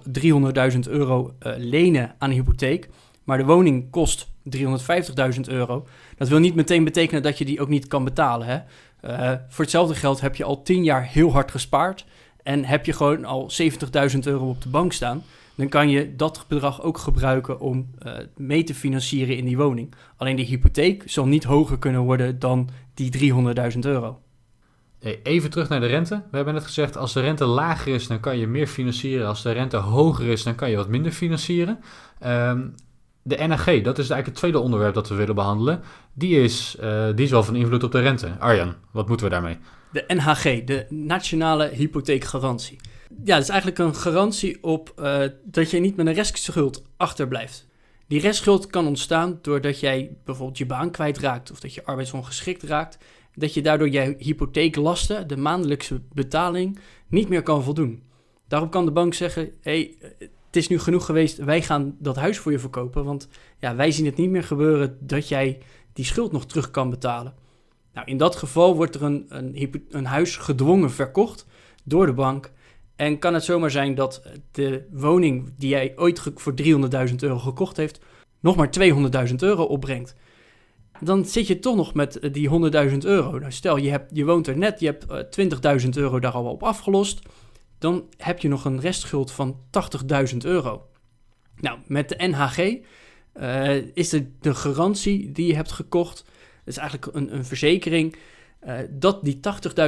300.000 0.72 0.78
euro 0.88 1.34
uh, 1.42 1.52
lenen 1.56 2.14
aan 2.18 2.30
hypotheek, 2.30 2.88
maar 3.24 3.38
de 3.38 3.44
woning 3.44 3.90
kost 3.90 4.36
350.000 4.56 5.40
euro. 5.48 5.86
Dat 6.16 6.28
wil 6.28 6.38
niet 6.38 6.54
meteen 6.54 6.84
betekenen 6.84 7.22
dat 7.22 7.38
je 7.38 7.44
die 7.44 7.60
ook 7.60 7.68
niet 7.68 7.86
kan 7.86 8.04
betalen. 8.04 8.46
Hè? 8.46 8.58
Uh, 9.04 9.38
voor 9.48 9.64
hetzelfde 9.64 9.94
geld 9.94 10.20
heb 10.20 10.36
je 10.36 10.44
al 10.44 10.62
10 10.62 10.84
jaar 10.84 11.04
heel 11.04 11.32
hard 11.32 11.50
gespaard 11.50 12.04
en 12.42 12.64
heb 12.64 12.86
je 12.86 12.92
gewoon 12.92 13.24
al 13.24 13.50
70.000 14.12 14.18
euro 14.20 14.48
op 14.48 14.62
de 14.62 14.68
bank 14.68 14.92
staan. 14.92 15.22
Dan 15.54 15.68
kan 15.68 15.88
je 15.88 16.16
dat 16.16 16.44
bedrag 16.48 16.82
ook 16.82 16.98
gebruiken 16.98 17.60
om 17.60 17.90
uh, 18.06 18.12
mee 18.36 18.64
te 18.64 18.74
financieren 18.74 19.36
in 19.36 19.44
die 19.44 19.56
woning. 19.56 19.94
Alleen 20.16 20.36
de 20.36 20.42
hypotheek 20.42 21.02
zal 21.06 21.26
niet 21.26 21.44
hoger 21.44 21.78
kunnen 21.78 22.00
worden 22.00 22.38
dan 22.38 22.68
die 22.94 23.32
300.000 23.72 23.78
euro. 23.80 24.20
Even 25.22 25.50
terug 25.50 25.68
naar 25.68 25.80
de 25.80 25.86
rente. 25.86 26.22
We 26.30 26.36
hebben 26.36 26.54
net 26.54 26.64
gezegd, 26.64 26.96
als 26.96 27.12
de 27.12 27.20
rente 27.20 27.44
lager 27.44 27.94
is, 27.94 28.06
dan 28.06 28.20
kan 28.20 28.38
je 28.38 28.46
meer 28.46 28.66
financieren. 28.66 29.26
Als 29.26 29.42
de 29.42 29.50
rente 29.50 29.76
hoger 29.76 30.26
is, 30.26 30.42
dan 30.42 30.54
kan 30.54 30.70
je 30.70 30.76
wat 30.76 30.88
minder 30.88 31.12
financieren. 31.12 31.78
Um, 32.26 32.74
de 33.22 33.36
NHG, 33.36 33.64
dat 33.64 33.98
is 33.98 34.10
eigenlijk 34.10 34.26
het 34.26 34.34
tweede 34.34 34.58
onderwerp 34.58 34.94
dat 34.94 35.08
we 35.08 35.14
willen 35.14 35.34
behandelen. 35.34 35.80
Die 36.12 36.42
is, 36.42 36.76
uh, 36.80 37.06
die 37.14 37.24
is 37.24 37.30
wel 37.30 37.42
van 37.42 37.56
invloed 37.56 37.84
op 37.84 37.92
de 37.92 38.00
rente. 38.00 38.36
Arjan, 38.38 38.74
wat 38.90 39.08
moeten 39.08 39.26
we 39.26 39.32
daarmee? 39.32 39.58
De 39.92 40.04
NHG, 40.06 40.64
de 40.64 40.86
Nationale 40.88 41.68
Hypotheekgarantie. 41.68 42.78
Ja, 43.24 43.34
dat 43.34 43.42
is 43.42 43.48
eigenlijk 43.48 43.78
een 43.80 43.94
garantie 43.94 44.62
op 44.62 44.92
uh, 44.98 45.20
dat 45.44 45.70
je 45.70 45.78
niet 45.78 45.96
met 45.96 46.06
een 46.06 46.12
restschuld 46.12 46.82
achterblijft. 46.96 47.66
Die 48.06 48.20
restschuld 48.20 48.66
kan 48.66 48.86
ontstaan 48.86 49.38
doordat 49.42 49.80
jij 49.80 50.16
bijvoorbeeld 50.24 50.58
je 50.58 50.66
baan 50.66 50.90
kwijtraakt 50.90 51.50
of 51.50 51.60
dat 51.60 51.74
je 51.74 51.84
arbeidsongeschikt 51.84 52.62
raakt. 52.62 52.98
Dat 53.34 53.54
je 53.54 53.62
daardoor 53.62 53.90
je 53.90 54.14
hypotheeklasten, 54.18 55.28
de 55.28 55.36
maandelijkse 55.36 56.00
betaling, 56.12 56.78
niet 57.08 57.28
meer 57.28 57.42
kan 57.42 57.62
voldoen. 57.62 58.02
Daarop 58.48 58.70
kan 58.70 58.84
de 58.84 58.92
bank 58.92 59.14
zeggen: 59.14 59.50
hey, 59.60 59.96
het 60.48 60.56
is 60.56 60.68
nu 60.68 60.78
genoeg 60.78 61.04
geweest, 61.04 61.36
wij 61.36 61.62
gaan 61.62 61.96
dat 61.98 62.16
huis 62.16 62.38
voor 62.38 62.52
je 62.52 62.58
verkopen. 62.58 63.04
Want 63.04 63.28
ja, 63.58 63.76
wij 63.76 63.90
zien 63.90 64.06
het 64.06 64.16
niet 64.16 64.30
meer 64.30 64.44
gebeuren 64.44 64.96
dat 65.00 65.28
jij 65.28 65.58
die 65.92 66.04
schuld 66.04 66.32
nog 66.32 66.46
terug 66.46 66.70
kan 66.70 66.90
betalen. 66.90 67.34
Nou, 67.92 68.06
in 68.06 68.16
dat 68.16 68.36
geval 68.36 68.76
wordt 68.76 68.94
er 68.94 69.02
een, 69.02 69.26
een, 69.28 69.86
een 69.90 70.06
huis 70.06 70.36
gedwongen 70.36 70.90
verkocht 70.90 71.46
door 71.84 72.06
de 72.06 72.12
bank. 72.12 72.52
En 72.96 73.18
kan 73.18 73.34
het 73.34 73.44
zomaar 73.44 73.70
zijn 73.70 73.94
dat 73.94 74.22
de 74.50 74.86
woning 74.90 75.52
die 75.56 75.68
jij 75.68 75.92
ooit 75.96 76.22
voor 76.34 76.54
300.000 76.62 77.14
euro 77.18 77.38
gekocht 77.38 77.76
heeft, 77.76 78.00
nog 78.40 78.56
maar 78.56 78.70
200.000 79.28 79.34
euro 79.36 79.62
opbrengt. 79.62 80.14
Dan 81.00 81.24
zit 81.24 81.46
je 81.46 81.58
toch 81.58 81.76
nog 81.76 81.94
met 81.94 82.18
eh, 82.18 82.32
die 82.32 82.70
100.000 82.90 82.98
euro. 82.98 83.38
Nou, 83.38 83.52
stel, 83.52 83.76
je, 83.76 83.90
hebt, 83.90 84.16
je 84.16 84.24
woont 84.24 84.46
er 84.46 84.56
net, 84.56 84.80
je 84.80 84.86
hebt 84.86 85.06
20.000 85.40 85.88
eh, 85.88 85.96
euro 85.96 86.20
daar 86.20 86.32
al 86.32 86.44
op 86.44 86.62
afgelost 86.62 87.20
dan 87.78 88.04
heb 88.16 88.38
je 88.38 88.48
nog 88.48 88.64
een 88.64 88.80
restschuld 88.80 89.32
van 89.32 89.60
80.000 90.32 90.36
euro. 90.38 90.86
Nou, 91.56 91.78
met 91.86 92.08
de 92.08 92.26
NHG 92.26 92.78
eh, 93.32 93.96
is 93.96 94.08
de, 94.08 94.30
de 94.40 94.54
garantie 94.54 95.32
die 95.32 95.46
je 95.46 95.54
hebt 95.54 95.72
gekocht, 95.72 96.16
dat 96.64 96.74
is 96.74 96.76
eigenlijk 96.76 97.14
een, 97.14 97.34
een 97.34 97.44
verzekering, 97.44 98.16
uh, 98.66 98.78
dat 98.90 99.24
die 99.24 99.40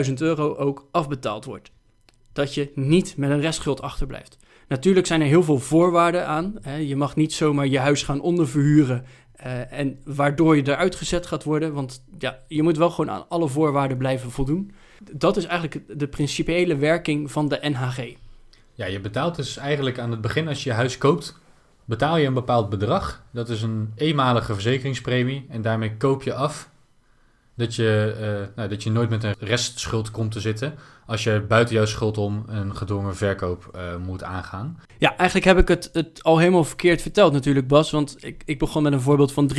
80.000 0.06 0.12
euro 0.14 0.54
ook 0.54 0.88
afbetaald 0.90 1.44
wordt. 1.44 1.70
Dat 2.32 2.54
je 2.54 2.72
niet 2.74 3.16
met 3.16 3.30
een 3.30 3.40
restschuld 3.40 3.82
achterblijft. 3.82 4.38
Natuurlijk 4.68 5.06
zijn 5.06 5.20
er 5.20 5.26
heel 5.26 5.42
veel 5.42 5.58
voorwaarden 5.58 6.26
aan. 6.26 6.54
Hè. 6.62 6.76
Je 6.76 6.96
mag 6.96 7.16
niet 7.16 7.32
zomaar 7.32 7.66
je 7.66 7.78
huis 7.78 8.02
gaan 8.02 8.20
onderverhuren 8.20 9.04
uh, 9.46 9.72
en 9.72 10.00
waardoor 10.04 10.56
je 10.56 10.68
eruit 10.68 10.94
gezet 10.94 11.26
gaat 11.26 11.44
worden. 11.44 11.72
Want 11.72 12.04
ja, 12.18 12.38
je 12.48 12.62
moet 12.62 12.76
wel 12.76 12.90
gewoon 12.90 13.10
aan 13.10 13.28
alle 13.28 13.48
voorwaarden 13.48 13.96
blijven 13.96 14.30
voldoen. 14.30 14.72
Dat 15.12 15.36
is 15.36 15.44
eigenlijk 15.44 15.98
de 15.98 16.08
principiële 16.08 16.76
werking 16.76 17.30
van 17.30 17.48
de 17.48 17.58
NHG. 17.62 18.14
Ja, 18.74 18.86
je 18.86 19.00
betaalt 19.00 19.36
dus 19.36 19.56
eigenlijk 19.56 19.98
aan 19.98 20.10
het 20.10 20.20
begin 20.20 20.48
als 20.48 20.64
je 20.64 20.70
je 20.70 20.76
huis 20.76 20.98
koopt, 20.98 21.38
betaal 21.84 22.16
je 22.16 22.26
een 22.26 22.34
bepaald 22.34 22.70
bedrag. 22.70 23.22
Dat 23.30 23.48
is 23.48 23.62
een 23.62 23.92
eenmalige 23.96 24.52
verzekeringspremie 24.52 25.46
en 25.48 25.62
daarmee 25.62 25.96
koop 25.96 26.22
je 26.22 26.34
af 26.34 26.69
dat 27.60 27.74
je, 27.74 28.16
uh, 28.20 28.56
nou, 28.56 28.68
dat 28.68 28.82
je 28.82 28.90
nooit 28.90 29.10
met 29.10 29.24
een 29.24 29.34
restschuld 29.38 30.10
komt 30.10 30.32
te 30.32 30.40
zitten 30.40 30.74
als 31.10 31.24
je 31.24 31.44
buiten 31.48 31.74
jouw 31.74 31.84
schuld 31.84 32.18
om 32.18 32.44
een 32.46 32.76
gedwongen 32.76 33.16
verkoop 33.16 33.70
uh, 33.76 34.06
moet 34.06 34.22
aangaan. 34.22 34.80
Ja, 34.98 35.16
eigenlijk 35.16 35.46
heb 35.46 35.58
ik 35.58 35.68
het, 35.68 35.90
het 35.92 36.22
al 36.22 36.38
helemaal 36.38 36.64
verkeerd 36.64 37.02
verteld 37.02 37.32
natuurlijk, 37.32 37.68
Bas. 37.68 37.90
Want 37.90 38.16
ik, 38.24 38.42
ik 38.44 38.58
begon 38.58 38.82
met 38.82 38.92
een 38.92 39.00
voorbeeld 39.00 39.32
van 39.32 39.50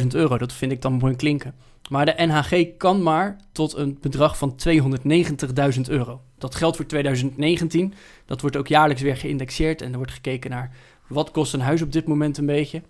300.000 0.00 0.06
euro. 0.06 0.38
Dat 0.38 0.52
vind 0.52 0.72
ik 0.72 0.82
dan 0.82 0.92
mooi 0.92 1.16
klinken. 1.16 1.54
Maar 1.90 2.04
de 2.04 2.14
NHG 2.16 2.76
kan 2.76 3.02
maar 3.02 3.36
tot 3.52 3.76
een 3.76 3.98
bedrag 4.00 4.38
van 4.38 4.56
290.000 4.68 5.80
euro. 5.88 6.20
Dat 6.38 6.54
geldt 6.54 6.76
voor 6.76 6.86
2019. 6.86 7.94
Dat 8.26 8.40
wordt 8.40 8.56
ook 8.56 8.66
jaarlijks 8.66 9.02
weer 9.02 9.16
geïndexeerd. 9.16 9.82
En 9.82 9.90
er 9.90 9.96
wordt 9.96 10.12
gekeken 10.12 10.50
naar 10.50 10.76
wat 11.06 11.30
kost 11.30 11.52
een 11.54 11.60
huis 11.60 11.82
op 11.82 11.92
dit 11.92 12.06
moment 12.06 12.38
een 12.38 12.46
beetje. 12.46 12.82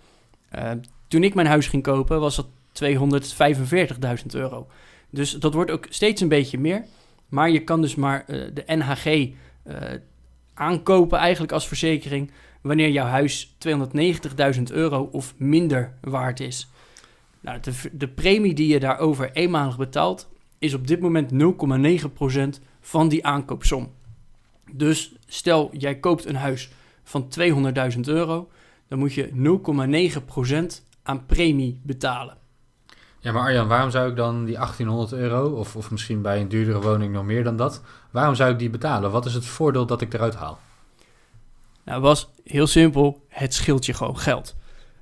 Uh, 0.58 0.70
toen 1.08 1.25
ik 1.25 1.34
mijn 1.34 1.46
huis 1.46 1.66
ging 1.66 1.82
kopen, 1.82 2.20
was 2.20 2.37
dat 2.37 2.46
245.000 2.72 4.26
euro. 4.32 4.66
Dus 5.10 5.32
dat 5.32 5.54
wordt 5.54 5.70
ook 5.70 5.87
steeds 5.88 6.20
een 6.20 6.28
beetje 6.28 6.58
meer. 6.58 6.84
Maar 7.28 7.50
je 7.50 7.64
kan 7.64 7.80
dus 7.80 7.94
maar 7.94 8.25
uh, 8.26 8.44
de 8.54 8.62
NHG 8.66 9.06
uh, 9.06 9.32
aankopen 10.54 11.18
eigenlijk 11.18 11.52
als 11.52 11.68
verzekering 11.68 12.30
wanneer 12.60 12.90
jouw 12.90 13.06
huis 13.06 13.54
290.000 14.56 14.62
euro 14.70 15.08
of 15.12 15.34
minder 15.37 15.94
waard 16.00 16.40
is. 16.40 16.70
Nou, 17.40 17.60
de, 17.60 17.72
de 17.92 18.08
premie 18.08 18.54
die 18.54 18.68
je 18.68 18.80
daarover 18.80 19.32
eenmalig 19.32 19.76
betaalt 19.76 20.28
is 20.58 20.75
op 20.75 20.87
dit 20.87 21.00
moment 21.00 21.32
0,9% 21.32 22.62
van 22.80 23.08
die 23.08 23.26
aankoopsom. 23.26 23.92
Dus 24.72 25.14
stel 25.26 25.70
jij 25.72 25.98
koopt 25.98 26.25
een 26.25 26.37
huis 26.37 26.70
van 27.02 27.28
200.000 27.94 28.00
euro, 28.00 28.48
dan 28.88 28.98
moet 28.98 29.14
je 29.14 29.58
0,9% 30.80 30.84
aan 31.02 31.26
premie 31.26 31.80
betalen. 31.82 32.38
Ja, 33.20 33.32
maar 33.32 33.42
Arjan, 33.42 33.68
waarom 33.68 33.90
zou 33.90 34.10
ik 34.10 34.16
dan 34.16 34.44
die 34.44 34.54
1800 34.54 35.12
euro, 35.12 35.48
of, 35.48 35.76
of 35.76 35.90
misschien 35.90 36.22
bij 36.22 36.40
een 36.40 36.48
duurdere 36.48 36.80
woning 36.80 37.12
nog 37.12 37.25
meer 37.25 37.44
dan 37.44 37.56
dat, 37.56 37.82
waarom 38.10 38.34
zou 38.34 38.52
ik 38.52 38.58
die 38.58 38.70
betalen? 38.70 39.10
Wat 39.10 39.26
is 39.26 39.34
het 39.34 39.46
voordeel 39.46 39.87
dat 39.87 40.00
ik 40.00 40.14
eruit 40.14 40.34
haal? 40.34 40.58
Nou, 41.84 42.00
was 42.00 42.30
heel 42.44 42.66
simpel, 42.66 43.25
het 43.28 43.54
scheelt 43.54 43.87
je 43.87 43.94
gewoon 43.94 44.18
geld. 44.18 44.56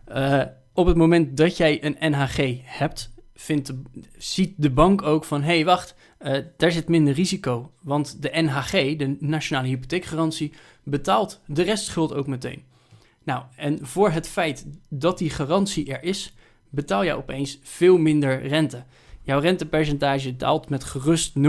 Uh, 0.08 0.42
op 0.72 0.86
het 0.86 0.96
moment 0.96 1.36
dat 1.36 1.56
jij 1.56 1.84
een 1.84 1.96
NHG 2.10 2.60
hebt, 2.62 3.12
vindt 3.34 3.72
ziet 4.16 4.54
de 4.56 4.70
bank 4.70 5.02
ook 5.02 5.24
van: 5.24 5.42
hé, 5.42 5.54
hey, 5.54 5.64
wacht, 5.64 5.94
uh, 6.20 6.38
daar 6.56 6.72
zit 6.72 6.88
minder 6.88 7.14
risico. 7.14 7.72
Want 7.82 8.22
de 8.22 8.30
NHG, 8.32 8.70
de 8.70 9.16
Nationale 9.20 9.68
Hypotheekgarantie, 9.68 10.52
betaalt 10.82 11.40
de 11.46 11.62
restschuld 11.62 12.14
ook 12.14 12.26
meteen. 12.26 12.64
Nou, 13.22 13.42
en 13.56 13.86
voor 13.86 14.10
het 14.10 14.28
feit 14.28 14.66
dat 14.88 15.18
die 15.18 15.30
garantie 15.30 15.92
er 15.92 16.02
is, 16.02 16.34
betaal 16.76 17.04
jij 17.04 17.14
opeens 17.14 17.58
veel 17.62 17.98
minder 17.98 18.46
rente. 18.46 18.84
Jouw 19.22 19.40
rentepercentage 19.40 20.36
daalt 20.36 20.68
met 20.68 20.84
gerust 20.84 21.34
0,3%. 21.38 21.42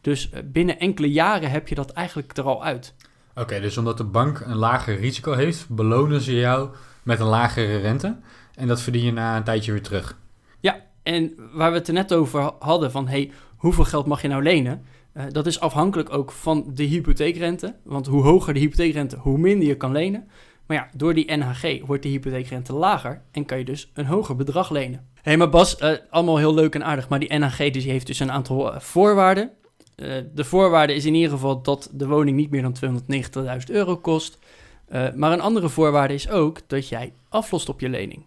Dus 0.00 0.30
eh, 0.30 0.42
binnen 0.44 0.78
enkele 0.78 1.10
jaren 1.10 1.50
heb 1.50 1.68
je 1.68 1.74
dat 1.74 1.90
eigenlijk 1.90 2.36
er 2.36 2.44
al 2.44 2.64
uit. 2.64 2.94
Oké, 3.34 3.60
dus 3.60 3.78
omdat 3.78 3.96
de 3.96 4.04
bank 4.04 4.40
een 4.40 4.56
lager 4.56 4.96
risico 4.96 5.32
heeft, 5.32 5.68
belonen 5.68 6.20
ze 6.20 6.34
jou 6.34 6.68
met 7.02 7.20
een 7.20 7.26
lagere 7.26 7.76
rente. 7.76 8.16
En 8.54 8.66
dat 8.66 8.80
verdien 8.80 9.04
je 9.04 9.12
na 9.12 9.36
een 9.36 9.44
tijdje 9.44 9.72
weer 9.72 9.82
terug. 9.82 10.18
Ja, 10.60 10.80
en 11.02 11.34
waar 11.52 11.70
we 11.70 11.78
het 11.78 11.88
er 11.88 11.94
net 11.94 12.14
over 12.14 12.52
hadden 12.58 12.90
van 12.90 13.08
hey, 13.08 13.32
hoeveel 13.56 13.84
geld 13.84 14.06
mag 14.06 14.22
je 14.22 14.28
nou 14.28 14.42
lenen? 14.42 14.84
Uh, 15.16 15.22
dat 15.28 15.46
is 15.46 15.60
afhankelijk 15.60 16.12
ook 16.12 16.32
van 16.32 16.70
de 16.74 16.82
hypotheekrente. 16.82 17.74
Want 17.82 18.06
hoe 18.06 18.22
hoger 18.22 18.54
de 18.54 18.60
hypotheekrente, 18.60 19.16
hoe 19.16 19.38
minder 19.38 19.68
je 19.68 19.76
kan 19.76 19.92
lenen. 19.92 20.28
Maar 20.70 20.78
ja, 20.78 20.88
door 20.96 21.14
die 21.14 21.36
NHG 21.36 21.86
wordt 21.86 22.02
de 22.02 22.08
hypotheekrente 22.08 22.72
lager 22.72 23.22
en 23.30 23.44
kan 23.44 23.58
je 23.58 23.64
dus 23.64 23.90
een 23.94 24.06
hoger 24.06 24.36
bedrag 24.36 24.70
lenen. 24.70 25.06
Hé, 25.14 25.20
hey, 25.22 25.36
maar 25.36 25.48
Bas, 25.48 25.80
uh, 25.80 25.90
allemaal 26.10 26.36
heel 26.36 26.54
leuk 26.54 26.74
en 26.74 26.84
aardig, 26.84 27.08
maar 27.08 27.18
die 27.18 27.38
NHG 27.38 27.56
die 27.56 27.90
heeft 27.90 28.06
dus 28.06 28.20
een 28.20 28.32
aantal 28.32 28.74
uh, 28.74 28.80
voorwaarden. 28.80 29.50
de 30.34 30.44
voorwaarde 30.44 30.94
is 30.94 31.04
in 31.04 31.14
ieder 31.14 31.30
geval 31.30 31.62
dat 31.62 31.90
de 31.92 32.06
woning 32.06 32.36
niet 32.36 32.50
meer 32.50 32.62
dan 32.62 32.76
290.000 33.38 33.48
euro 33.66 33.96
kost. 33.96 34.38
Maar 35.14 35.32
een 35.32 35.40
andere 35.40 35.68
voorwaarde 35.68 36.14
is 36.14 36.28
ook 36.28 36.60
dat 36.66 36.88
jij 36.88 37.12
aflost 37.28 37.68
op 37.68 37.80
je 37.80 37.88
lening. 37.88 38.24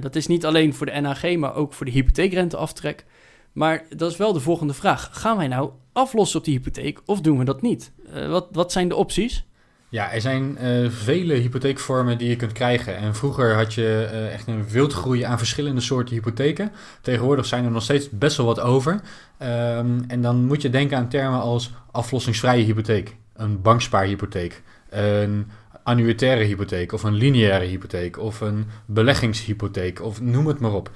Dat 0.00 0.16
is 0.16 0.26
niet 0.26 0.44
alleen 0.46 0.74
voor 0.74 0.86
de 0.86 1.00
NHG, 1.00 1.36
maar 1.36 1.54
ook 1.54 1.72
voor 1.72 1.86
de 1.86 1.92
hypotheekrenteaftrek. 1.92 3.04
Maar 3.52 3.84
dat 3.96 4.10
is 4.10 4.16
wel 4.16 4.32
de 4.32 4.40
volgende 4.40 4.74
vraag. 4.74 5.08
Gaan 5.12 5.36
wij 5.36 5.48
nou 5.48 5.70
aflossen 5.92 6.38
op 6.38 6.44
die 6.44 6.56
hypotheek 6.56 7.00
of 7.04 7.20
doen 7.20 7.38
we 7.38 7.44
dat 7.44 7.62
niet? 7.62 7.92
Wat, 8.28 8.48
wat 8.52 8.72
zijn 8.72 8.88
de 8.88 8.96
opties? 8.96 9.44
Ja, 9.90 10.12
er 10.12 10.20
zijn 10.20 10.58
vele 10.90 11.34
hypotheekvormen 11.34 12.18
die 12.18 12.28
je 12.28 12.36
kunt 12.36 12.52
krijgen. 12.52 12.96
En 12.96 13.14
vroeger 13.14 13.54
had 13.54 13.74
je 13.74 14.04
echt 14.32 14.46
een 14.46 14.68
wildgroei 14.68 15.22
aan 15.22 15.38
verschillende 15.38 15.80
soorten 15.80 16.14
hypotheken. 16.14 16.72
Tegenwoordig 17.00 17.46
zijn 17.46 17.64
er 17.64 17.70
nog 17.70 17.82
steeds 17.82 18.10
best 18.10 18.36
wel 18.36 18.46
wat 18.46 18.60
over. 18.60 18.92
Um, 18.92 20.04
en 20.08 20.22
dan 20.22 20.44
moet 20.44 20.62
je 20.62 20.70
denken 20.70 20.96
aan 20.96 21.08
termen 21.08 21.40
als 21.40 21.72
aflossingsvrije 21.90 22.64
hypotheek, 22.64 23.16
een 23.34 23.62
bankspaarhypotheek, 23.62 24.62
een 24.90 25.50
annuitaire 25.82 26.44
hypotheek 26.44 26.92
of 26.92 27.02
een 27.02 27.14
lineaire 27.14 27.64
hypotheek 27.64 28.18
of 28.18 28.40
een 28.40 28.66
beleggingshypotheek 28.86 30.02
of 30.02 30.20
noem 30.20 30.46
het 30.46 30.60
maar 30.60 30.72
op. 30.72 30.90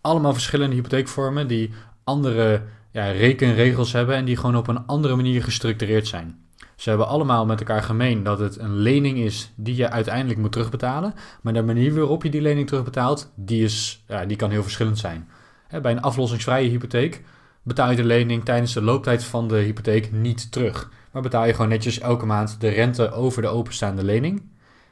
Allemaal 0.00 0.32
verschillende 0.32 0.74
hypotheekvormen 0.74 1.46
die 1.46 1.70
andere 2.04 2.62
ja, 2.90 3.10
rekenregels 3.10 3.92
hebben 3.92 4.16
en 4.16 4.24
die 4.24 4.36
gewoon 4.36 4.56
op 4.56 4.68
een 4.68 4.86
andere 4.86 5.16
manier 5.16 5.42
gestructureerd 5.42 6.06
zijn. 6.06 6.46
Ze 6.78 6.88
hebben 6.88 7.08
allemaal 7.08 7.46
met 7.46 7.58
elkaar 7.58 7.82
gemeen 7.82 8.22
dat 8.22 8.38
het 8.38 8.58
een 8.58 8.76
lening 8.76 9.18
is 9.18 9.52
die 9.56 9.76
je 9.76 9.90
uiteindelijk 9.90 10.38
moet 10.38 10.52
terugbetalen. 10.52 11.14
Maar 11.42 11.52
de 11.52 11.62
manier 11.62 11.94
waarop 11.94 12.22
je 12.22 12.30
die 12.30 12.42
lening 12.42 12.66
terugbetaalt, 12.66 13.32
die, 13.34 13.64
is, 13.64 14.04
ja, 14.06 14.24
die 14.24 14.36
kan 14.36 14.50
heel 14.50 14.62
verschillend 14.62 14.98
zijn. 14.98 15.28
Bij 15.82 15.92
een 15.92 16.02
aflossingsvrije 16.02 16.68
hypotheek 16.68 17.22
betaal 17.62 17.90
je 17.90 17.96
de 17.96 18.04
lening 18.04 18.44
tijdens 18.44 18.72
de 18.72 18.82
looptijd 18.82 19.24
van 19.24 19.48
de 19.48 19.56
hypotheek 19.56 20.12
niet 20.12 20.52
terug 20.52 20.88
maar 21.10 21.22
betaal 21.22 21.46
je 21.46 21.54
gewoon 21.54 21.68
netjes 21.68 21.98
elke 21.98 22.26
maand 22.26 22.60
de 22.60 22.68
rente 22.68 23.12
over 23.12 23.42
de 23.42 23.48
openstaande 23.48 24.04
lening. 24.04 24.42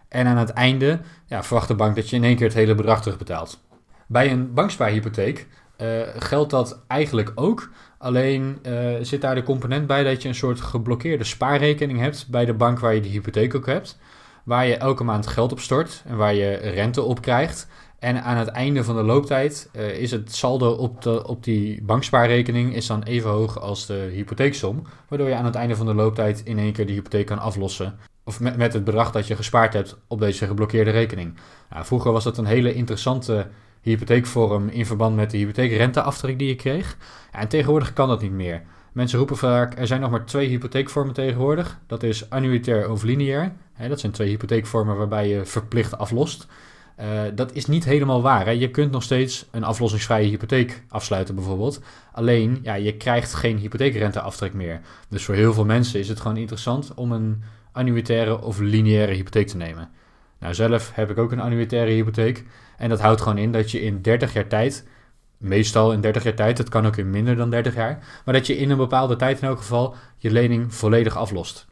En 0.09 0.26
aan 0.26 0.37
het 0.37 0.50
einde 0.50 1.00
ja, 1.26 1.43
verwacht 1.43 1.69
de 1.69 1.75
bank 1.75 1.97
dat 1.97 2.11
je 2.11 2.16
in 2.16 2.25
één 2.25 2.37
keer 2.37 2.47
het 2.47 2.57
hele 2.57 2.75
bedrag 2.75 3.02
terugbetaalt. 3.02 3.61
Bij 4.07 4.31
een 4.31 4.55
bankspaarhypotheek 4.55 5.47
eh, 5.76 6.00
geldt 6.16 6.50
dat 6.50 6.83
eigenlijk 6.87 7.33
ook. 7.35 7.71
Alleen 7.99 8.59
uh, 8.67 8.95
zit 9.00 9.21
daar 9.21 9.35
de 9.35 9.43
component 9.43 9.87
bij 9.87 10.03
dat 10.05 10.23
je 10.23 10.29
een 10.29 10.35
soort 10.35 10.61
geblokkeerde 10.61 11.25
spaarrekening 11.25 11.99
hebt 11.99 12.26
bij 12.31 12.45
de 12.45 12.55
bank 12.55 12.79
waar 12.79 12.95
je 12.95 13.00
de 13.00 13.09
hypotheek 13.09 13.55
ook 13.55 13.67
hebt. 13.67 13.99
Waar 14.45 14.67
je 14.67 14.76
elke 14.76 15.05
maand 15.05 15.26
geld 15.26 15.53
op 15.53 15.61
stort 15.61 16.03
en 16.07 16.17
waar 16.17 16.35
je 16.35 16.55
rente 16.55 17.03
op 17.03 17.21
krijgt. 17.21 17.69
En 17.99 18.23
aan 18.23 18.37
het 18.37 18.49
einde 18.49 18.85
van 18.85 18.97
de 18.97 19.03
looptijd 19.03 19.71
uh, 19.76 19.88
is 19.88 20.11
het 20.11 20.35
saldo 20.35 20.71
op, 20.71 21.03
de, 21.03 21.26
op 21.26 21.45
die 21.45 21.83
bankspaarrekening 21.83 22.75
is 22.75 22.87
dan 22.87 23.03
even 23.03 23.31
hoog 23.31 23.61
als 23.61 23.87
de 23.87 24.11
hypotheeksom. 24.12 24.83
Waardoor 25.09 25.29
je 25.29 25.35
aan 25.35 25.45
het 25.45 25.55
einde 25.55 25.76
van 25.76 25.87
de 25.87 25.95
looptijd 25.95 26.43
in 26.45 26.59
één 26.59 26.73
keer 26.73 26.87
de 26.87 26.93
hypotheek 26.93 27.26
kan 27.26 27.38
aflossen. 27.38 27.99
Of 28.25 28.41
met, 28.41 28.57
met 28.57 28.73
het 28.73 28.85
bedrag 28.85 29.12
dat 29.12 29.26
je 29.26 29.37
gespaard 29.37 29.73
hebt 29.73 29.97
op 30.07 30.21
deze 30.21 30.47
geblokkeerde 30.47 30.91
rekening. 30.91 31.35
Nou, 31.71 31.85
vroeger 31.85 32.12
was 32.12 32.25
dat 32.25 32.38
een 32.38 32.47
hele 32.47 32.75
interessante 32.75 33.47
hypotheekvorm 33.90 34.69
in 34.69 34.87
verband 34.87 35.16
met 35.16 35.31
de 35.31 35.37
hypotheekrenteaftrek 35.37 36.38
die 36.38 36.49
je 36.49 36.55
kreeg. 36.55 36.97
En 37.33 37.49
tegenwoordig 37.49 37.93
kan 37.93 38.09
dat 38.09 38.23
niet 38.23 38.33
meer. 38.33 38.62
Mensen 38.93 39.19
roepen 39.19 39.37
vaak, 39.37 39.78
er 39.78 39.87
zijn 39.87 40.00
nog 40.00 40.11
maar 40.11 40.25
twee 40.25 40.49
hypotheekvormen 40.49 41.14
tegenwoordig. 41.14 41.78
Dat 41.87 42.02
is 42.02 42.31
annuitair 42.31 42.90
of 42.90 43.02
lineair. 43.02 43.52
dat 43.88 44.00
zijn 44.00 44.12
twee 44.12 44.28
hypotheekvormen 44.28 44.97
waarbij 44.97 45.28
je 45.28 45.45
verplicht 45.45 45.99
aflost. 45.99 46.47
Uh, 47.00 47.21
dat 47.35 47.52
is 47.52 47.66
niet 47.66 47.85
helemaal 47.85 48.23
waar. 48.23 48.55
Je 48.55 48.71
kunt 48.71 48.90
nog 48.90 49.02
steeds 49.02 49.47
een 49.50 49.64
aflossingsvrije 49.64 50.28
hypotheek 50.28 50.83
afsluiten 50.88 51.35
bijvoorbeeld. 51.35 51.81
Alleen, 52.12 52.59
ja, 52.62 52.75
je 52.75 52.97
krijgt 52.97 53.35
geen 53.35 53.59
hypotheekrenteaftrek 53.59 54.52
meer. 54.52 54.81
Dus 55.09 55.25
voor 55.25 55.35
heel 55.35 55.52
veel 55.52 55.64
mensen 55.64 56.00
is 56.00 56.09
het 56.09 56.21
gewoon 56.21 56.37
interessant 56.37 56.95
om 56.95 57.12
een 57.12 57.43
annuitaire 57.73 58.43
of 58.43 58.59
lineaire 58.59 59.12
hypotheek 59.12 59.47
te 59.47 59.57
nemen. 59.57 59.90
Nou, 60.38 60.55
zelf 60.55 60.90
heb 60.95 61.11
ik 61.11 61.19
ook 61.19 61.33
een 61.33 61.40
annuitaire 61.40 61.90
hypotheek. 61.90 62.45
En 62.76 62.88
dat 62.88 63.00
houdt 63.00 63.21
gewoon 63.21 63.38
in 63.38 63.52
dat 63.52 63.71
je 63.71 63.80
in 63.80 64.02
30 64.02 64.33
jaar 64.33 64.47
tijd, 64.47 64.87
meestal 65.37 65.92
in 65.92 66.00
30 66.00 66.23
jaar 66.23 66.35
tijd, 66.35 66.59
het 66.59 66.68
kan 66.68 66.87
ook 66.87 66.97
in 66.97 67.11
minder 67.11 67.37
dan 67.37 67.50
30 67.50 67.75
jaar, 67.75 68.21
maar 68.25 68.35
dat 68.35 68.47
je 68.47 68.56
in 68.56 68.71
een 68.71 68.76
bepaalde 68.76 69.16
tijd 69.16 69.40
in 69.40 69.49
elk 69.49 69.59
geval 69.59 69.95
je 70.16 70.30
lening 70.30 70.75
volledig 70.75 71.16
aflost. 71.16 71.66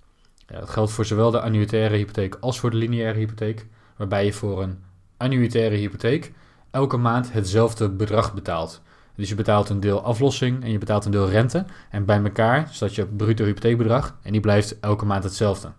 Ja, 0.46 0.58
dat 0.58 0.70
geldt 0.70 0.92
voor 0.92 1.04
zowel 1.04 1.30
de 1.30 1.40
annuitaire 1.40 1.96
hypotheek 1.96 2.36
als 2.40 2.60
voor 2.60 2.70
de 2.70 2.76
lineaire 2.76 3.18
hypotheek, 3.18 3.66
waarbij 3.96 4.24
je 4.24 4.32
voor 4.32 4.62
een 4.62 4.78
annuitaire 5.16 5.76
hypotheek 5.76 6.32
elke 6.70 6.96
maand 6.96 7.32
hetzelfde 7.32 7.88
bedrag 7.88 8.34
betaalt. 8.34 8.82
Dus 9.14 9.28
je 9.28 9.34
betaalt 9.34 9.68
een 9.68 9.80
deel 9.80 10.02
aflossing 10.02 10.62
en 10.62 10.70
je 10.70 10.78
betaalt 10.78 11.04
een 11.04 11.10
deel 11.10 11.28
rente. 11.28 11.64
En 11.90 12.04
bij 12.04 12.22
elkaar 12.22 12.68
staat 12.70 12.94
je 12.94 13.06
bruto 13.06 13.44
hypotheekbedrag 13.44 14.16
en 14.22 14.32
die 14.32 14.40
blijft 14.40 14.80
elke 14.80 15.04
maand 15.04 15.24
hetzelfde. 15.24 15.72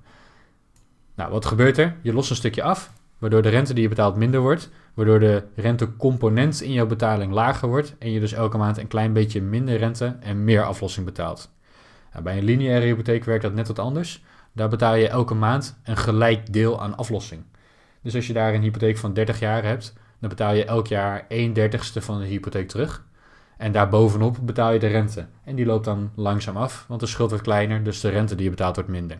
Nou, 1.16 1.32
wat 1.32 1.46
gebeurt 1.46 1.78
er? 1.78 1.96
Je 2.02 2.14
lost 2.14 2.30
een 2.30 2.36
stukje 2.36 2.64
af, 2.64 2.92
waardoor 3.26 3.44
de 3.44 3.50
rente 3.50 3.74
die 3.74 3.84
je 3.84 3.90
betaalt 3.90 4.16
minder 4.16 4.40
wordt, 4.40 4.70
waardoor 4.94 5.20
de 5.20 5.44
rentecomponent 5.56 6.62
in 6.62 6.72
jouw 6.72 6.86
betaling 6.86 7.32
lager 7.32 7.68
wordt 7.68 7.96
en 8.00 8.12
je 8.12 8.20
dus 8.20 8.34
elke 8.34 8.58
maand 8.58 8.78
een 8.78 8.88
klein 8.88 9.14
beetje 9.14 9.42
minder 9.42 9.78
rente 9.78 10.16
en 10.20 10.44
meer 10.44 10.64
aflossing 10.64 11.06
betaalt. 11.06 11.52
Nou, 12.12 12.24
bij 12.24 12.38
een 12.38 12.44
lineaire 12.44 12.86
hypotheek 12.86 13.24
werkt 13.24 13.44
dat 13.44 13.54
net 13.54 13.68
wat 13.68 13.80
anders. 13.80 14.24
Daar 14.52 14.70
betaal 14.70 14.96
je 14.96 15.08
elke 15.08 15.34
maand 15.34 15.80
een 15.84 15.98
gelijk 15.98 16.54
deel 16.54 16.82
aan 16.82 16.98
aflossing. 16.98 17.44
Dus 18.02 18.16
als 18.16 18.28
je 18.28 18.34
daar 18.34 18.54
een 18.54 18.62
hypotheek 18.62 18.98
van 18.98 19.14
30 19.14 19.40
jaar 19.40 19.64
hebt, 19.64 19.94
dan 20.20 20.30
betaal 20.30 20.54
je 20.54 20.66
elk 20.66 20.88
jaar 20.88 21.26
1 21.28 21.54
dertigste 21.54 22.02
van 22.02 22.20
de 22.20 22.26
hypotheek 22.26 22.68
terug. 22.68 23.06
En 23.58 23.72
daarbovenop 23.72 24.38
betaal 24.42 24.72
je 24.72 24.80
de 24.80 24.88
rente. 24.88 25.26
En 25.44 25.56
die 25.56 25.66
loopt 25.66 25.86
dan 25.86 26.12
langzaam 26.16 26.58
af, 26.58 26.86
want 26.88 27.00
de 27.00 27.06
schuld 27.06 27.30
wordt 27.30 27.44
kleiner, 27.44 27.84
dus 27.84 28.00
de 28.00 28.10
rente 28.10 28.36
die 28.36 28.44
je 28.44 28.50
betaalt 28.50 28.76
wordt 28.76 28.90
minder. 28.90 29.20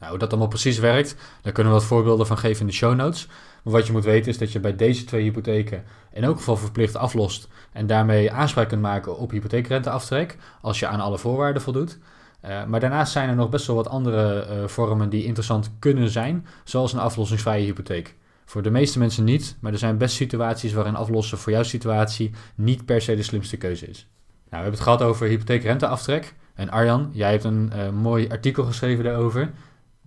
Nou, 0.00 0.12
hoe 0.12 0.20
dat 0.20 0.30
allemaal 0.30 0.48
precies 0.48 0.78
werkt, 0.78 1.16
daar 1.42 1.52
kunnen 1.52 1.72
we 1.72 1.78
wat 1.78 1.88
voorbeelden 1.88 2.26
van 2.26 2.38
geven 2.38 2.60
in 2.60 2.66
de 2.66 2.72
show 2.72 2.94
notes. 2.94 3.26
Maar 3.62 3.72
wat 3.72 3.86
je 3.86 3.92
moet 3.92 4.04
weten 4.04 4.30
is 4.30 4.38
dat 4.38 4.52
je 4.52 4.60
bij 4.60 4.76
deze 4.76 5.04
twee 5.04 5.22
hypotheken 5.22 5.84
in 6.12 6.24
elk 6.24 6.36
geval 6.36 6.56
verplicht 6.56 6.96
aflost 6.96 7.48
en 7.72 7.86
daarmee 7.86 8.32
aanspraak 8.32 8.68
kunt 8.68 8.82
maken 8.82 9.18
op 9.18 9.30
hypotheekrenteaftrek 9.30 10.36
als 10.60 10.78
je 10.78 10.86
aan 10.86 11.00
alle 11.00 11.18
voorwaarden 11.18 11.62
voldoet. 11.62 11.98
Uh, 12.44 12.64
maar 12.64 12.80
daarnaast 12.80 13.12
zijn 13.12 13.28
er 13.28 13.34
nog 13.34 13.48
best 13.48 13.66
wel 13.66 13.76
wat 13.76 13.88
andere 13.88 14.46
uh, 14.46 14.68
vormen 14.68 15.08
die 15.08 15.24
interessant 15.24 15.70
kunnen 15.78 16.10
zijn, 16.10 16.46
zoals 16.64 16.92
een 16.92 16.98
aflossingsvrije 16.98 17.64
hypotheek. 17.64 18.16
Voor 18.44 18.62
de 18.62 18.70
meeste 18.70 18.98
mensen 18.98 19.24
niet, 19.24 19.56
maar 19.60 19.72
er 19.72 19.78
zijn 19.78 19.98
best 19.98 20.14
situaties 20.14 20.72
waarin 20.72 20.96
aflossen 20.96 21.38
voor 21.38 21.52
jouw 21.52 21.62
situatie 21.62 22.30
niet 22.54 22.84
per 22.84 23.02
se 23.02 23.16
de 23.16 23.22
slimste 23.22 23.56
keuze 23.56 23.86
is. 23.86 24.06
Nou, 24.26 24.44
we 24.48 24.56
hebben 24.56 24.72
het 24.72 24.80
gehad 24.80 25.02
over 25.02 25.26
hypotheekrenteaftrek. 25.26 26.34
En 26.54 26.70
Arjan, 26.70 27.10
jij 27.12 27.30
hebt 27.30 27.44
een 27.44 27.72
uh, 27.74 27.90
mooi 27.90 28.28
artikel 28.28 28.64
geschreven 28.64 29.04
daarover. 29.04 29.50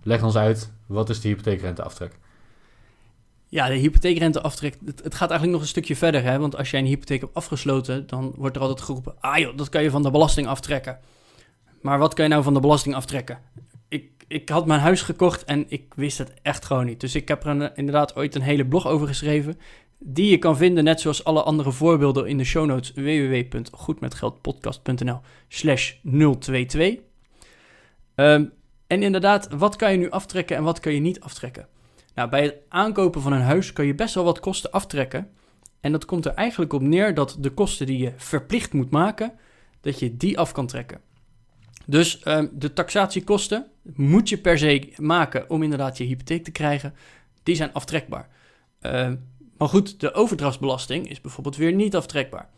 Leg 0.04 0.22
ons 0.22 0.36
uit, 0.36 0.72
wat 0.86 1.10
is 1.10 1.20
de 1.20 1.28
hypotheekrenteaftrek? 1.28 2.18
Ja, 3.48 3.68
de 3.68 3.74
hypotheekrenteaftrek, 3.74 4.78
het, 4.84 5.04
het 5.04 5.14
gaat 5.14 5.30
eigenlijk 5.30 5.52
nog 5.52 5.60
een 5.60 5.66
stukje 5.66 5.96
verder. 5.96 6.22
Hè? 6.22 6.38
Want 6.38 6.56
als 6.56 6.70
jij 6.70 6.80
een 6.80 6.86
hypotheek 6.86 7.20
hebt 7.20 7.34
afgesloten, 7.34 8.06
dan 8.06 8.32
wordt 8.36 8.56
er 8.56 8.62
altijd 8.62 8.80
geroepen... 8.80 9.14
ah 9.20 9.38
joh, 9.38 9.56
dat 9.56 9.68
kan 9.68 9.82
je 9.82 9.90
van 9.90 10.02
de 10.02 10.10
belasting 10.10 10.46
aftrekken. 10.46 10.98
Maar 11.80 11.98
wat 11.98 12.14
kan 12.14 12.24
je 12.24 12.30
nou 12.30 12.42
van 12.42 12.54
de 12.54 12.60
belasting 12.60 12.94
aftrekken? 12.94 13.38
Ik, 13.88 14.24
ik 14.28 14.48
had 14.48 14.66
mijn 14.66 14.80
huis 14.80 15.02
gekocht 15.02 15.44
en 15.44 15.64
ik 15.68 15.94
wist 15.94 16.18
het 16.18 16.34
echt 16.42 16.64
gewoon 16.64 16.86
niet. 16.86 17.00
Dus 17.00 17.14
ik 17.14 17.28
heb 17.28 17.44
er 17.44 17.76
inderdaad 17.76 18.16
ooit 18.16 18.34
een 18.34 18.42
hele 18.42 18.66
blog 18.66 18.86
over 18.86 19.06
geschreven... 19.06 19.58
die 19.98 20.30
je 20.30 20.38
kan 20.38 20.56
vinden, 20.56 20.84
net 20.84 21.00
zoals 21.00 21.24
alle 21.24 21.42
andere 21.42 21.72
voorbeelden 21.72 22.26
in 22.26 22.38
de 22.38 22.44
show 22.44 22.66
notes... 22.66 22.92
www.goedmetgeldpodcast.nl 22.92 25.20
slash 25.48 25.92
022... 26.38 26.98
Um, 28.16 28.52
en 28.86 29.02
inderdaad, 29.02 29.48
wat 29.50 29.76
kan 29.76 29.92
je 29.92 29.98
nu 29.98 30.10
aftrekken 30.10 30.56
en 30.56 30.62
wat 30.62 30.80
kan 30.80 30.92
je 30.94 31.00
niet 31.00 31.20
aftrekken? 31.20 31.68
Nou, 32.14 32.28
bij 32.28 32.42
het 32.42 32.56
aankopen 32.68 33.20
van 33.22 33.32
een 33.32 33.40
huis 33.40 33.72
kan 33.72 33.86
je 33.86 33.94
best 33.94 34.14
wel 34.14 34.24
wat 34.24 34.40
kosten 34.40 34.70
aftrekken. 34.70 35.30
En 35.80 35.92
dat 35.92 36.04
komt 36.04 36.26
er 36.26 36.34
eigenlijk 36.34 36.72
op 36.72 36.82
neer 36.82 37.14
dat 37.14 37.36
de 37.40 37.50
kosten 37.50 37.86
die 37.86 37.98
je 37.98 38.12
verplicht 38.16 38.72
moet 38.72 38.90
maken, 38.90 39.32
dat 39.80 39.98
je 39.98 40.16
die 40.16 40.38
af 40.38 40.52
kan 40.52 40.66
trekken. 40.66 41.00
Dus 41.86 42.20
uh, 42.24 42.42
de 42.52 42.72
taxatiekosten 42.72 43.66
moet 43.94 44.28
je 44.28 44.38
per 44.38 44.58
se 44.58 44.92
maken 44.96 45.50
om 45.50 45.62
inderdaad 45.62 45.98
je 45.98 46.04
hypotheek 46.04 46.44
te 46.44 46.50
krijgen. 46.50 46.94
Die 47.42 47.54
zijn 47.54 47.72
aftrekbaar. 47.72 48.28
Uh, 48.80 49.12
maar 49.58 49.68
goed, 49.68 50.00
de 50.00 50.12
overdrachtsbelasting 50.12 51.10
is 51.10 51.20
bijvoorbeeld 51.20 51.56
weer 51.56 51.72
niet 51.72 51.96
aftrekbaar. 51.96 52.48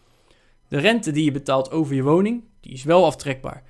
De 0.69 0.79
rente 0.79 1.11
die 1.11 1.25
je 1.25 1.31
betaalt 1.31 1.71
over 1.71 1.95
je 1.95 2.03
woning, 2.03 2.45
die 2.61 2.73
is 2.73 2.85
wel 2.85 3.05
aftrekbaar. 3.05 3.63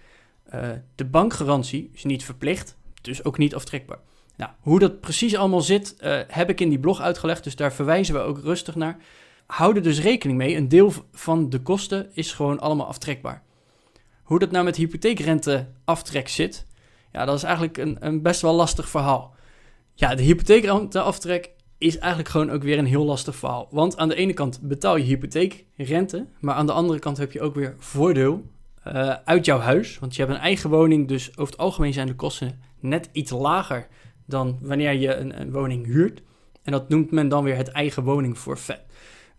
Uh, 0.55 0.71
de 0.95 1.05
bankgarantie 1.05 1.91
is 1.93 2.05
niet 2.05 2.25
verplicht, 2.25 2.77
dus 3.03 3.25
ook 3.25 3.39
niet 3.39 3.55
aftrekbaar. 3.55 3.99
Nou, 4.37 4.51
hoe 4.61 4.79
dat 4.79 5.01
precies 5.01 5.37
allemaal 5.37 5.61
zit, 5.61 5.97
uh, 6.01 6.21
heb 6.27 6.51
ik 6.51 6.61
in 6.61 6.69
die 6.69 6.79
blog 6.79 7.01
uitgelegd, 7.01 7.45
dus 7.45 7.57
daar 7.57 7.73
verwijzen 7.73 8.15
we 8.15 8.21
ook 8.21 8.39
rustig 8.39 8.75
naar. 8.75 8.97
Hou 9.47 9.77
er 9.77 9.83
dus 9.83 10.01
rekening 10.01 10.39
mee, 10.39 10.57
een 10.57 10.69
deel 10.69 10.93
van 11.13 11.51
de 11.51 11.61
kosten 11.61 12.11
is 12.13 12.33
gewoon 12.33 12.61
allemaal 12.61 12.87
aftrekbaar. 12.87 13.43
Hoe 14.23 14.39
dat 14.39 14.51
nou 14.51 14.65
met 14.65 14.77
hypotheekrenteaftrek 14.77 16.29
zit, 16.29 16.67
ja, 17.13 17.25
dat 17.25 17.37
is 17.37 17.43
eigenlijk 17.43 17.77
een, 17.77 17.97
een 18.01 18.23
best 18.23 18.41
wel 18.41 18.55
lastig 18.55 18.89
verhaal. 18.89 19.35
Ja, 19.95 20.15
de 20.15 20.23
hypotheekrenteaftrek 20.23 21.51
is 21.79 21.99
eigenlijk 21.99 22.31
gewoon 22.31 22.51
ook 22.51 22.63
weer 22.63 22.79
een 22.79 22.87
heel 22.87 23.05
lastig 23.05 23.37
verhaal. 23.37 23.69
Want 23.71 23.97
aan 23.97 24.09
de 24.09 24.15
ene 24.15 24.33
kant 24.33 24.61
betaal 24.63 24.97
je 24.97 25.05
hypotheekrente, 25.05 26.27
maar 26.41 26.55
aan 26.55 26.67
de 26.67 26.73
andere 26.73 26.99
kant 26.99 27.17
heb 27.17 27.33
je 27.33 27.41
ook 27.41 27.55
weer 27.55 27.75
voordeel 27.79 28.45
uh, 28.87 29.15
uit 29.25 29.45
jouw 29.45 29.59
huis. 29.59 29.99
Want 29.99 30.17
je 30.17 30.23
hebt 30.23 30.35
een 30.35 30.41
eigen 30.41 30.71
woning, 30.71 31.09
dus 31.09 31.31
over 31.31 31.53
het 31.53 31.59
algemeen 31.59 31.93
zijn 31.93 32.07
de 32.07 32.15
kosten 32.15 32.61
net 32.81 33.09
iets 33.13 33.31
lager 33.31 33.89
dan 34.27 34.59
wanneer 34.61 34.93
je 34.93 35.15
een, 35.15 35.53
woning 35.53 35.87
huurt. 35.87 36.23
En 36.63 36.73
dat 36.73 36.89
noemt 36.89 37.11
men 37.11 37.29
dan 37.29 37.45
weer 37.45 37.57
het 37.57 37.69
eigen 37.69 38.03
woningforfait. 38.03 38.81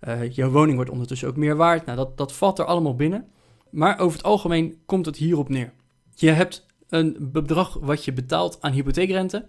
Uh, 0.07 0.31
je 0.31 0.49
woning 0.49 0.75
wordt 0.75 0.91
ondertussen 0.91 1.27
ook 1.27 1.35
meer 1.35 1.55
waard. 1.55 1.85
Nou, 1.85 1.97
dat, 1.97 2.17
dat 2.17 2.33
valt 2.33 2.59
er 2.59 2.65
allemaal 2.65 2.95
binnen. 2.95 3.27
Maar 3.69 3.99
over 3.99 4.17
het 4.17 4.27
algemeen 4.27 4.77
komt 4.85 5.05
het 5.05 5.17
hierop 5.17 5.49
neer. 5.49 5.73
Je 6.15 6.29
hebt 6.29 6.65
een 6.89 7.17
bedrag 7.19 7.77
wat 7.81 8.05
je 8.05 8.13
betaalt 8.13 8.57
aan 8.61 8.71
hypotheekrente. 8.71 9.47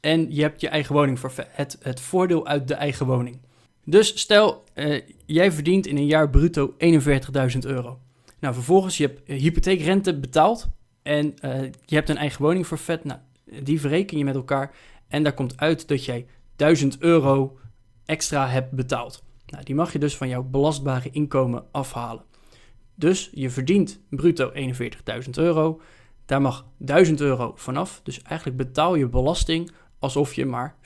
En 0.00 0.34
je 0.34 0.42
hebt 0.42 0.60
je 0.60 0.68
eigen 0.68 0.94
woningforfait. 0.94 1.78
Het, 1.80 2.00
voordeel 2.00 2.46
uit 2.46 2.68
de 2.68 2.74
eigen 2.74 3.06
woning. 3.06 3.40
Dus 3.84 4.20
stel, 4.20 4.64
uh, 4.74 5.00
jij 5.26 5.52
verdient 5.52 5.86
in 5.86 5.96
een 5.96 6.06
jaar 6.06 6.30
bruto 6.30 6.74
41.000 6.78 7.58
euro. 7.58 7.98
Nou, 8.40 8.54
vervolgens, 8.54 8.96
je 8.96 9.06
hebt 9.06 9.42
hypotheekrente 9.42 10.18
betaald 10.18 10.68
en 11.02 11.34
uh, 11.44 11.62
je 11.84 11.94
hebt 11.94 12.08
een 12.08 12.16
eigen 12.16 12.42
woning 12.42 12.66
voor 12.66 12.78
vet. 12.78 13.04
Nou, 13.04 13.20
die 13.62 13.80
verreken 13.80 14.18
je 14.18 14.24
met 14.24 14.34
elkaar 14.34 14.74
en 15.08 15.22
daar 15.22 15.34
komt 15.34 15.60
uit 15.60 15.88
dat 15.88 16.04
jij 16.04 16.26
1000 16.56 16.98
euro 16.98 17.58
extra 18.04 18.48
hebt 18.48 18.70
betaald. 18.70 19.24
Nou, 19.46 19.64
die 19.64 19.74
mag 19.74 19.92
je 19.92 19.98
dus 19.98 20.16
van 20.16 20.28
jouw 20.28 20.42
belastbare 20.42 21.10
inkomen 21.10 21.64
afhalen. 21.70 22.24
Dus 22.94 23.30
je 23.32 23.50
verdient 23.50 24.00
bruto 24.08 24.52
41.000 24.54 25.30
euro. 25.30 25.80
Daar 26.26 26.40
mag 26.40 26.66
1000 26.76 27.20
euro 27.20 27.52
vanaf. 27.56 28.00
Dus 28.02 28.22
eigenlijk 28.22 28.58
betaal 28.58 28.94
je 28.94 29.08
belasting 29.08 29.70
alsof 29.98 30.34
je 30.34 30.46
maar 30.46 30.76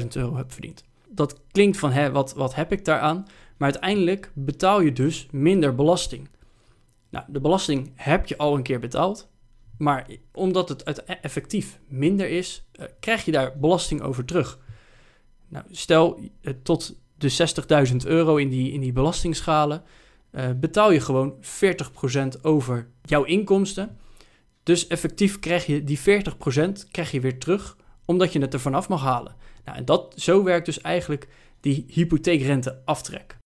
40.000 0.00 0.06
euro 0.12 0.36
hebt 0.36 0.52
verdiend. 0.52 0.84
Dat 1.08 1.40
klinkt 1.50 1.76
van, 1.76 1.90
hè, 1.90 2.10
wat, 2.10 2.34
wat 2.34 2.54
heb 2.54 2.72
ik 2.72 2.84
daaraan? 2.84 3.26
Maar 3.56 3.70
uiteindelijk 3.70 4.30
betaal 4.34 4.80
je 4.80 4.92
dus 4.92 5.28
minder 5.30 5.74
belasting. 5.74 6.28
Nou, 7.10 7.24
de 7.28 7.40
belasting 7.40 7.92
heb 7.94 8.26
je 8.26 8.36
al 8.36 8.56
een 8.56 8.62
keer 8.62 8.80
betaald. 8.80 9.28
Maar 9.78 10.06
omdat 10.32 10.68
het 10.68 11.04
effectief 11.04 11.78
minder 11.88 12.28
is, 12.28 12.68
uh, 12.80 12.86
krijg 13.00 13.24
je 13.24 13.32
daar 13.32 13.58
belasting 13.58 14.00
over 14.00 14.24
terug. 14.24 14.58
Nou, 15.48 15.64
stel 15.70 16.20
uh, 16.40 16.54
tot 16.62 17.00
de 17.18 17.30
60.000 17.90 17.96
euro 17.96 18.36
in 18.36 18.48
die, 18.48 18.72
in 18.72 18.80
die 18.80 18.92
belastingschalen. 18.92 19.82
eh, 20.30 20.50
betaal 20.56 20.90
je 20.90 21.00
gewoon 21.00 21.34
40% 22.38 22.40
over 22.42 22.88
jouw 23.02 23.24
inkomsten. 23.24 23.98
Dus 24.62 24.86
effectief 24.86 25.38
krijg 25.38 25.66
je 25.66 25.84
die 25.84 25.98
40% 25.98 26.02
krijg 26.90 27.10
je 27.10 27.20
weer 27.20 27.38
terug, 27.38 27.76
omdat 28.04 28.32
je 28.32 28.40
het 28.40 28.54
er 28.54 28.60
vanaf 28.60 28.88
mag 28.88 29.02
halen. 29.02 29.36
Nou, 29.64 29.78
en 29.78 29.84
dat, 29.84 30.14
zo 30.16 30.42
werkt 30.42 30.66
dus 30.66 30.80
eigenlijk 30.80 31.28
die 31.60 31.84
hypotheekrente 31.88 32.82
aftrek. 32.84 33.36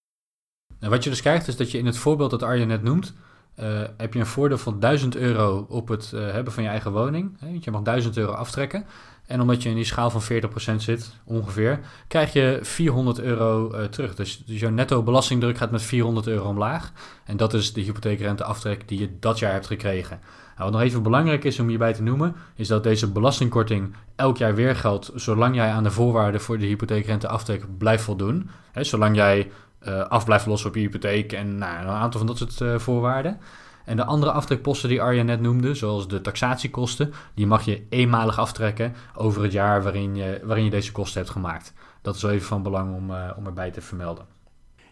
En 0.79 0.91
wat 0.91 1.05
je 1.05 1.11
dus 1.11 1.21
krijgt 1.21 1.49
is 1.49 1.57
dat 1.57 1.71
je 1.71 1.79
in 1.79 1.87
het 1.87 1.99
voorbeeld 1.99 2.31
dat 2.31 2.43
Arjen 2.43 2.69
net 2.69 2.83
noemt, 2.83 3.15
uh, 3.61 3.81
heb 3.97 4.15
je 4.15 4.21
een 4.21 4.27
voordeel 4.27 4.59
van 4.59 4.81
1000 4.81 5.17
euro 5.17 5.67
op 5.69 5.89
het 5.89 6.13
uh, 6.15 6.31
hebben 6.31 6.53
van 6.53 6.63
je 6.63 6.69
eigen 6.69 6.93
woning. 6.93 7.37
Hè, 7.39 7.59
je 7.61 7.71
mag 7.71 7.83
1000 7.83 8.17
euro 8.17 8.33
aftrekken. 8.33 8.85
En 9.27 9.41
omdat 9.41 9.63
je 9.63 9.69
in 9.69 9.75
die 9.75 9.85
schaal 9.85 10.11
van 10.11 10.23
40% 10.23 10.75
zit, 10.77 11.15
ongeveer, 11.25 11.81
krijg 12.09 12.33
je 12.33 12.59
400 12.63 13.21
euro 13.21 13.75
uh, 13.75 13.85
terug. 13.85 14.15
Dus, 14.15 14.43
dus 14.47 14.61
jouw 14.61 14.71
netto 14.71 15.03
belastingdruk 15.03 15.57
gaat 15.57 15.71
met 15.71 15.83
400 15.83 16.27
euro 16.27 16.49
omlaag. 16.49 16.93
En 17.25 17.37
dat 17.37 17.55
is 17.55 17.73
de 17.73 17.81
hypotheekrente 17.81 18.45
aftrek 18.45 18.89
die 18.89 18.99
je 18.99 19.17
dat 19.21 19.39
jaar 19.39 19.53
hebt 19.53 19.67
gekregen. 19.67 20.21
Nou, 20.57 20.71
wat 20.71 20.73
nog 20.73 20.81
even 20.81 21.03
belangrijk 21.03 21.45
is 21.45 21.59
om 21.59 21.69
hierbij 21.69 21.93
te 21.93 22.03
noemen, 22.03 22.35
is 22.55 22.69
dat 22.69 22.83
deze 22.83 23.13
belastingkorting 23.13 23.95
elk 24.17 24.37
jaar 24.37 24.55
weer 24.55 24.77
geldt, 24.77 25.11
zolang 25.15 25.55
jij 25.55 25.71
aan 25.71 25.83
de 25.83 25.91
voorwaarden 25.91 26.41
voor 26.41 26.59
de 26.59 26.67
hypotheekrente 26.67 27.29
aftrek 27.29 27.79
blijft 27.79 28.03
voldoen. 28.05 28.51
Zolang 28.75 29.17
jij 29.17 29.51
uh, 29.89 30.01
af 30.01 30.25
blijft 30.25 30.47
lossen 30.47 30.69
op 30.69 30.75
je 30.75 30.81
hypotheek 30.81 31.33
en 31.33 31.59
nou, 31.59 31.83
een 31.83 31.89
aantal 31.89 32.19
van 32.19 32.27
dat 32.27 32.39
soort 32.39 32.61
uh, 32.61 32.79
voorwaarden. 32.79 33.39
En 33.85 33.97
de 33.97 34.05
andere 34.05 34.33
aftrekposten 34.33 34.89
die 34.89 35.03
Arjen 35.03 35.27
net 35.27 35.41
noemde, 35.41 35.75
zoals 35.75 36.09
de 36.09 36.21
taxatiekosten, 36.21 37.13
die 37.35 37.47
mag 37.47 37.65
je 37.65 37.83
eenmalig 37.89 38.39
aftrekken 38.39 38.95
over 39.15 39.43
het 39.43 39.53
jaar 39.53 39.83
waarin 39.83 40.15
je, 40.17 40.41
waarin 40.45 40.65
je 40.65 40.71
deze 40.71 40.93
kosten 40.93 41.21
hebt 41.21 41.33
gemaakt. 41.33 41.73
Dat 42.03 42.15
is 42.15 42.23
wel 42.23 42.31
even 42.31 42.47
van 42.47 42.63
belang 42.63 42.95
om, 42.95 43.11
uh, 43.11 43.31
om 43.37 43.47
erbij 43.47 43.71
te 43.71 43.81
vermelden. 43.81 44.25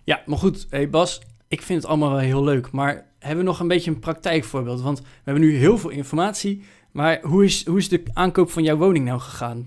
Ja, 0.04 0.22
maar 0.26 0.38
goed, 0.38 0.90
Bas, 0.90 1.20
ik 1.48 1.62
vind 1.62 1.82
het 1.82 1.90
allemaal 1.90 2.10
wel 2.10 2.18
heel 2.18 2.44
leuk, 2.44 2.70
maar 2.70 3.06
hebben 3.18 3.44
we 3.44 3.50
nog 3.50 3.60
een 3.60 3.68
beetje 3.68 3.90
een 3.90 3.98
praktijkvoorbeeld? 3.98 4.80
Want 4.80 4.98
we 5.00 5.06
hebben 5.24 5.42
nu 5.42 5.56
heel 5.56 5.78
veel 5.78 5.90
informatie, 5.90 6.64
maar 6.90 7.20
hoe 7.22 7.44
is, 7.44 7.66
hoe 7.66 7.78
is 7.78 7.88
de 7.88 8.02
aankoop 8.12 8.50
van 8.50 8.62
jouw 8.62 8.76
woning 8.76 9.04
nou 9.04 9.20
gegaan? 9.20 9.64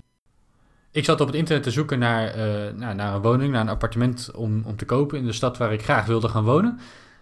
Ik 0.94 1.04
zat 1.04 1.20
op 1.20 1.26
het 1.26 1.36
internet 1.36 1.62
te 1.62 1.70
zoeken 1.70 1.98
naar, 1.98 2.36
uh, 2.36 2.44
naar, 2.74 2.94
naar, 2.94 3.14
een 3.14 3.22
woning, 3.22 3.52
naar 3.52 3.60
een 3.60 3.68
appartement 3.68 4.30
om, 4.34 4.62
om 4.64 4.76
te 4.76 4.84
kopen 4.84 5.18
in 5.18 5.26
de 5.26 5.32
stad 5.32 5.58
waar 5.58 5.72
ik 5.72 5.82
graag 5.82 6.06
wilde 6.06 6.28
gaan 6.28 6.44
wonen. 6.44 6.78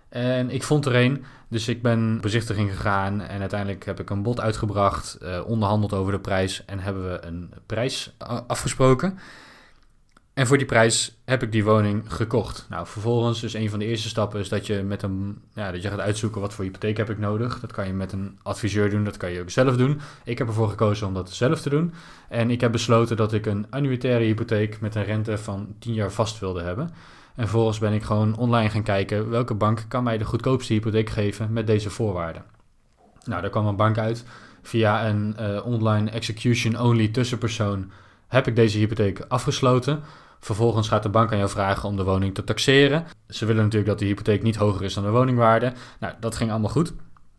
En 0.09 0.51
ik 0.51 0.63
vond 0.63 0.87
er 0.87 0.95
een, 0.95 1.25
dus 1.49 1.69
ik 1.69 1.83
ben 1.83 2.21
bezichtiging 2.21 2.71
gegaan 2.71 3.21
en 3.21 3.41
uiteindelijk 3.41 3.85
heb 3.85 4.01
ik 4.01 4.11
een 4.11 4.23
bod 4.23 4.41
uitgebracht, 4.41 5.19
uh, 5.23 5.41
onderhandeld 5.47 5.93
over 5.93 6.13
de 6.13 6.21
prijs 6.21 6.65
en 6.65 6.79
hebben 6.79 7.11
we 7.11 7.27
een 7.27 7.53
prijs 7.67 8.15
afgesproken. 8.47 9.19
En 10.35 10.47
voor 10.47 10.59
die 10.59 10.67
prijs 10.67 11.17
heb 11.25 11.43
ik 11.43 11.53
die 11.53 11.65
woning 11.65 12.13
gekocht. 12.13 12.67
Nou, 12.69 12.87
vervolgens 12.87 13.43
is 13.43 13.55
een 13.55 13.71
van 13.71 13.79
de 13.79 13.85
eerste 13.85 14.09
stappen 14.09 14.41
is 14.41 14.49
dat 14.49 14.67
je 14.67 14.83
met 14.83 15.03
een, 15.03 15.43
ja, 15.55 15.73
dat 15.73 15.83
je 15.83 15.89
gaat 15.89 16.01
uitzoeken 16.01 16.41
wat 16.41 16.55
voor 16.55 16.65
hypotheek 16.65 16.97
heb 16.97 17.11
ik 17.11 17.19
nodig. 17.19 17.61
Dat 17.61 17.73
kan 17.73 17.87
je 17.87 17.93
met 17.93 18.13
een 18.13 18.39
adviseur 18.43 18.91
doen, 18.91 19.05
dat 19.05 19.17
kan 19.17 19.31
je 19.31 19.41
ook 19.41 19.51
zelf 19.51 19.77
doen. 19.77 20.01
Ik 20.25 20.39
heb 20.39 20.47
ervoor 20.47 20.69
gekozen 20.69 21.07
om 21.07 21.15
dat 21.15 21.31
zelf 21.31 21.61
te 21.61 21.69
doen. 21.69 21.93
En 22.29 22.51
ik 22.51 22.61
heb 22.61 22.73
besloten 22.73 23.17
dat 23.17 23.33
ik 23.33 23.47
een 23.47 23.67
annuitaire 23.71 24.25
hypotheek 24.25 24.81
met 24.81 24.95
een 24.95 25.05
rente 25.05 25.39
van 25.39 25.75
10 25.79 25.95
jaar 25.95 26.13
vast 26.13 26.39
wilde 26.39 26.63
hebben. 26.63 26.91
En 27.35 27.49
vervolgens 27.49 27.79
ben 27.79 27.93
ik 27.93 28.03
gewoon 28.03 28.37
online 28.37 28.71
gaan 28.71 28.83
kijken 28.83 29.31
welke 29.31 29.55
bank 29.55 29.85
kan 29.89 30.03
mij 30.03 30.19
de 30.19 30.25
goedkoopste 30.25 30.73
hypotheek 30.73 31.11
geven 31.11 31.53
met 31.53 31.67
deze 31.67 31.91
voorwaarden. 31.91 32.45
Nou, 33.25 33.41
daar 33.41 33.51
kwam 33.51 33.67
een 33.67 33.77
bank 33.77 33.99
uit. 33.99 34.25
Via 34.63 35.09
een 35.09 35.37
uh, 35.41 35.67
online 35.67 36.11
execution-only 36.11 37.09
tussenpersoon 37.09 37.91
heb 38.33 38.47
ik 38.47 38.57
deze 38.57 38.79
hypotheek 38.79 39.25
afgesloten. 39.29 40.03
Vervolgens 40.41 40.89
gaat 40.89 41.03
de 41.03 41.09
bank 41.09 41.31
aan 41.31 41.39
jou 41.39 41.51
vragen 41.51 41.89
om 41.89 41.97
de 41.97 42.05
woning 42.05 42.35
te 42.35 42.45
taxeren. 42.45 43.05
Ze 43.29 43.47
willen 43.47 43.63
natuurlijk 43.63 43.91
dat 43.91 43.99
de 43.99 44.05
hypotheek 44.05 44.43
niet 44.43 44.57
hoger 44.57 44.85
is 44.85 44.95
dan 44.95 45.05
de 45.05 45.11
woningwaarde. 45.11 45.73
Nou, 46.01 46.15
dat 46.21 46.37
ging 46.37 46.51
allemaal 46.51 46.71
goed. 46.71 46.93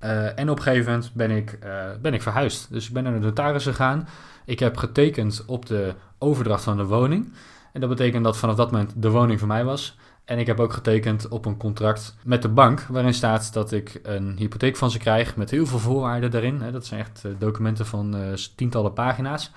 Uh, 0.04 0.40
en 0.40 0.50
op 0.50 0.58
een 0.58 0.64
gegeven 0.64 0.92
moment 0.92 1.12
ben 1.14 1.32
ik, 1.32 1.60
uh, 1.64 1.86
ben 2.02 2.14
ik 2.14 2.22
verhuisd. 2.22 2.72
Dus 2.72 2.88
ik 2.88 2.94
ben 2.94 3.04
naar 3.04 3.14
de 3.14 3.20
notaris 3.20 3.64
gegaan. 3.64 4.08
Ik 4.46 4.60
heb 4.60 4.78
getekend 4.78 5.44
op 5.46 5.66
de 5.66 5.94
overdracht 6.18 6.64
van 6.64 6.78
de 6.78 6.86
woning. 6.86 7.34
En 7.74 7.80
dat 7.80 7.90
betekent 7.90 8.24
dat 8.24 8.38
vanaf 8.38 8.56
dat 8.56 8.72
moment 8.72 8.94
de 8.96 9.10
woning 9.10 9.40
voor 9.40 9.48
mij 9.48 9.64
was. 9.64 9.98
En 10.26 10.40
ik 10.40 10.48
heb 10.48 10.60
ook 10.60 10.74
getekend 10.74 11.28
op 11.28 11.46
een 11.46 11.58
contract 11.58 12.16
met 12.24 12.42
de 12.42 12.50
bank, 12.50 12.82
waarin 12.82 13.14
staat 13.14 13.54
dat 13.54 13.72
ik 13.72 14.00
een 14.04 14.36
hypotheek 14.38 14.78
van 14.78 14.92
ze 14.92 14.98
krijg 14.98 15.36
met 15.36 15.50
heel 15.50 15.66
veel 15.66 15.80
voorwaarden 15.80 16.32
daarin. 16.32 16.62
Dat 16.72 16.86
zijn 16.86 17.00
echt 17.00 17.26
documenten 17.38 17.86
van 17.86 18.16
tientallen 18.56 18.94
pagina's. 18.94 19.52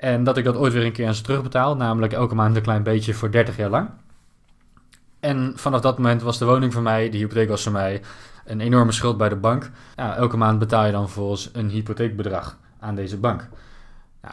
En 0.00 0.24
dat 0.24 0.36
ik 0.36 0.44
dat 0.44 0.56
ooit 0.56 0.72
weer 0.72 0.84
een 0.84 0.92
keer 0.92 1.06
aan 1.06 1.14
ze 1.14 1.22
terugbetaal, 1.22 1.76
namelijk 1.76 2.12
elke 2.12 2.34
maand 2.34 2.56
een 2.56 2.62
klein 2.62 2.82
beetje 2.82 3.14
voor 3.14 3.30
30 3.30 3.56
jaar 3.56 3.70
lang. 3.70 3.90
En 5.20 5.52
vanaf 5.56 5.80
dat 5.80 5.98
moment 5.98 6.22
was 6.22 6.38
de 6.38 6.44
woning 6.44 6.72
voor 6.72 6.82
mij, 6.82 7.10
de 7.10 7.16
hypotheek 7.16 7.48
was 7.48 7.62
voor 7.62 7.72
mij, 7.72 8.02
een 8.44 8.60
enorme 8.60 8.92
schuld 8.92 9.16
bij 9.16 9.28
de 9.28 9.36
bank. 9.36 9.70
Elke 9.96 10.36
maand 10.36 10.58
betaal 10.58 10.86
je 10.86 10.92
dan 10.92 11.04
vervolgens 11.04 11.50
een 11.52 11.68
hypotheekbedrag 11.68 12.58
aan 12.78 12.94
deze 12.94 13.16
bank. 13.16 13.48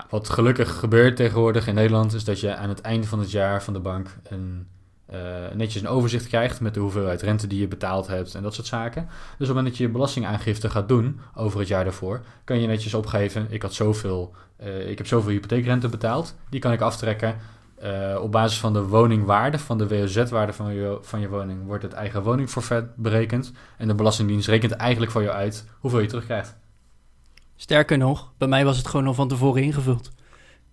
Wat 0.09 0.29
gelukkig 0.29 0.79
gebeurt 0.79 1.15
tegenwoordig 1.15 1.67
in 1.67 1.75
Nederland 1.75 2.13
is 2.13 2.23
dat 2.23 2.39
je 2.39 2.55
aan 2.55 2.69
het 2.69 2.81
einde 2.81 3.07
van 3.07 3.19
het 3.19 3.31
jaar 3.31 3.63
van 3.63 3.73
de 3.73 3.79
bank 3.79 4.07
een 4.23 4.67
netjes 5.53 5.81
een 5.81 5.87
overzicht 5.87 6.27
krijgt 6.27 6.61
met 6.61 6.73
de 6.73 6.79
hoeveelheid 6.79 7.21
rente 7.21 7.47
die 7.47 7.59
je 7.59 7.67
betaald 7.67 8.07
hebt 8.07 8.35
en 8.35 8.43
dat 8.43 8.53
soort 8.53 8.67
zaken. 8.67 9.05
Dus 9.05 9.13
op 9.31 9.37
het 9.37 9.47
moment 9.47 9.67
dat 9.67 9.77
je 9.77 9.83
je 9.83 9.89
belastingaangifte 9.89 10.69
gaat 10.69 10.87
doen 10.87 11.19
over 11.35 11.59
het 11.59 11.67
jaar 11.67 11.83
daarvoor, 11.83 12.21
kan 12.43 12.59
je 12.59 12.67
netjes 12.67 12.93
opgeven, 12.93 13.47
ik, 13.49 13.61
had 13.61 13.73
zoveel, 13.73 14.35
uh, 14.63 14.89
ik 14.89 14.97
heb 14.97 15.07
zoveel 15.07 15.31
hypotheekrente 15.31 15.89
betaald, 15.89 16.35
die 16.49 16.59
kan 16.59 16.71
ik 16.71 16.81
aftrekken. 16.81 17.35
Uh, 17.83 18.21
op 18.21 18.31
basis 18.31 18.59
van 18.59 18.73
de 18.73 18.87
woningwaarde, 18.87 19.59
van 19.59 19.77
de 19.77 19.87
WOZ-waarde 19.87 20.53
van 20.53 20.73
je, 20.73 20.97
van 21.01 21.19
je 21.19 21.29
woning, 21.29 21.65
wordt 21.65 21.83
het 21.83 21.93
eigen 21.93 22.23
woningforfait 22.23 22.95
berekend. 22.95 23.51
En 23.77 23.87
de 23.87 23.95
Belastingdienst 23.95 24.47
rekent 24.47 24.71
eigenlijk 24.71 25.11
voor 25.11 25.23
jou 25.23 25.35
uit 25.35 25.65
hoeveel 25.79 25.99
je 25.99 26.07
terugkrijgt. 26.07 26.55
Sterker 27.55 27.97
nog, 27.97 28.31
bij 28.37 28.47
mij 28.47 28.65
was 28.65 28.77
het 28.77 28.87
gewoon 28.87 29.07
al 29.07 29.13
van 29.13 29.27
tevoren 29.27 29.63
ingevuld. 29.63 30.11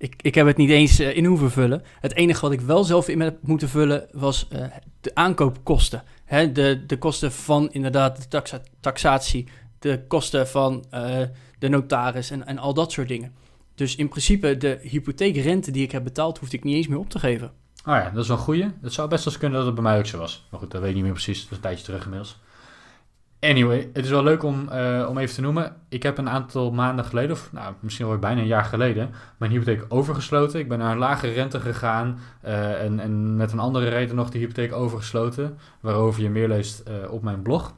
Ik, 0.05 0.15
ik 0.21 0.35
heb 0.35 0.47
het 0.47 0.57
niet 0.57 0.71
eens 0.71 1.01
uh, 1.01 1.17
in 1.17 1.25
hoeven 1.25 1.51
vullen. 1.51 1.83
Het 2.01 2.15
enige 2.15 2.41
wat 2.41 2.53
ik 2.53 2.61
wel 2.61 2.85
zelf 2.85 3.09
in 3.09 3.21
heb 3.21 3.39
moeten 3.43 3.69
vullen 3.69 4.07
was 4.13 4.49
uh, 4.53 4.65
de 5.01 5.15
aankoopkosten. 5.15 6.03
Hè, 6.25 6.53
de, 6.53 6.85
de 6.87 6.99
kosten 6.99 7.33
van 7.33 7.73
inderdaad 7.73 8.17
de 8.17 8.29
taxa 8.29 8.61
taxatie, 8.81 9.49
de 9.79 10.05
kosten 10.09 10.49
van 10.49 10.85
uh, 10.95 11.21
de 11.59 11.69
notaris 11.69 12.31
en, 12.31 12.47
en 12.47 12.59
al 12.59 12.75
dat 12.75 12.93
soort 12.93 13.09
dingen. 13.09 13.35
Dus 13.75 13.97
in 13.97 14.09
principe 14.09 14.57
de 14.57 14.79
hypotheekrente 14.83 15.71
die 15.71 15.83
ik 15.83 15.93
heb 15.93 16.05
betaald, 16.05 16.39
hoefde 16.39 16.57
ik 16.57 16.65
niet 16.65 16.75
eens 16.75 16.89
meer 16.89 16.99
op 16.99 17.11
te 17.11 17.19
geven. 17.19 17.53
Ah 17.83 18.03
ja, 18.03 18.11
dat 18.11 18.23
is 18.23 18.29
wel 18.29 18.37
een 18.37 18.43
goeie. 18.43 18.71
Het 18.83 18.93
zou 18.93 19.09
best 19.09 19.25
wel 19.25 19.33
eens 19.33 19.43
kunnen 19.43 19.59
dat 19.59 19.67
het 19.67 19.75
bij 19.75 19.85
mij 19.85 19.99
ook 19.99 20.07
zo 20.07 20.19
was. 20.19 20.47
Maar 20.51 20.61
goed, 20.61 20.71
dat 20.71 20.81
weet 20.81 20.91
ik 20.91 20.95
niet 20.95 21.05
meer 21.05 21.13
precies. 21.13 21.41
Dat 21.43 21.51
is 21.51 21.57
een 21.57 21.63
tijdje 21.63 21.85
terug 21.85 22.05
inmiddels. 22.05 22.39
Anyway, 23.45 23.91
het 23.93 24.05
is 24.05 24.11
wel 24.11 24.23
leuk 24.23 24.43
om, 24.43 24.69
uh, 24.73 25.07
om 25.09 25.19
even 25.19 25.35
te 25.35 25.41
noemen. 25.41 25.77
Ik 25.89 26.03
heb 26.03 26.19
een 26.19 26.29
aantal 26.29 26.73
maanden 26.73 27.05
geleden, 27.05 27.31
of 27.31 27.53
nou, 27.53 27.75
misschien 27.81 28.07
wel 28.07 28.19
bijna 28.19 28.41
een 28.41 28.47
jaar 28.47 28.65
geleden, 28.65 29.11
mijn 29.37 29.51
hypotheek 29.51 29.85
overgesloten. 29.89 30.61
Ik 30.61 30.69
ben 30.69 30.79
naar 30.79 30.93
een 30.93 30.99
lage 30.99 31.29
rente 31.29 31.61
gegaan 31.61 32.19
uh, 32.45 32.83
en, 32.83 33.01
en 33.01 33.37
met 33.37 33.53
een 33.53 33.59
andere 33.59 33.89
reden 33.89 34.17
nog 34.17 34.31
de 34.31 34.39
hypotheek 34.39 34.73
overgesloten, 34.73 35.59
waarover 35.81 36.23
je 36.23 36.31
meer 36.31 36.49
leest 36.49 36.83
uh, 36.89 37.11
op 37.13 37.23
mijn 37.23 37.43
blog. 37.43 37.75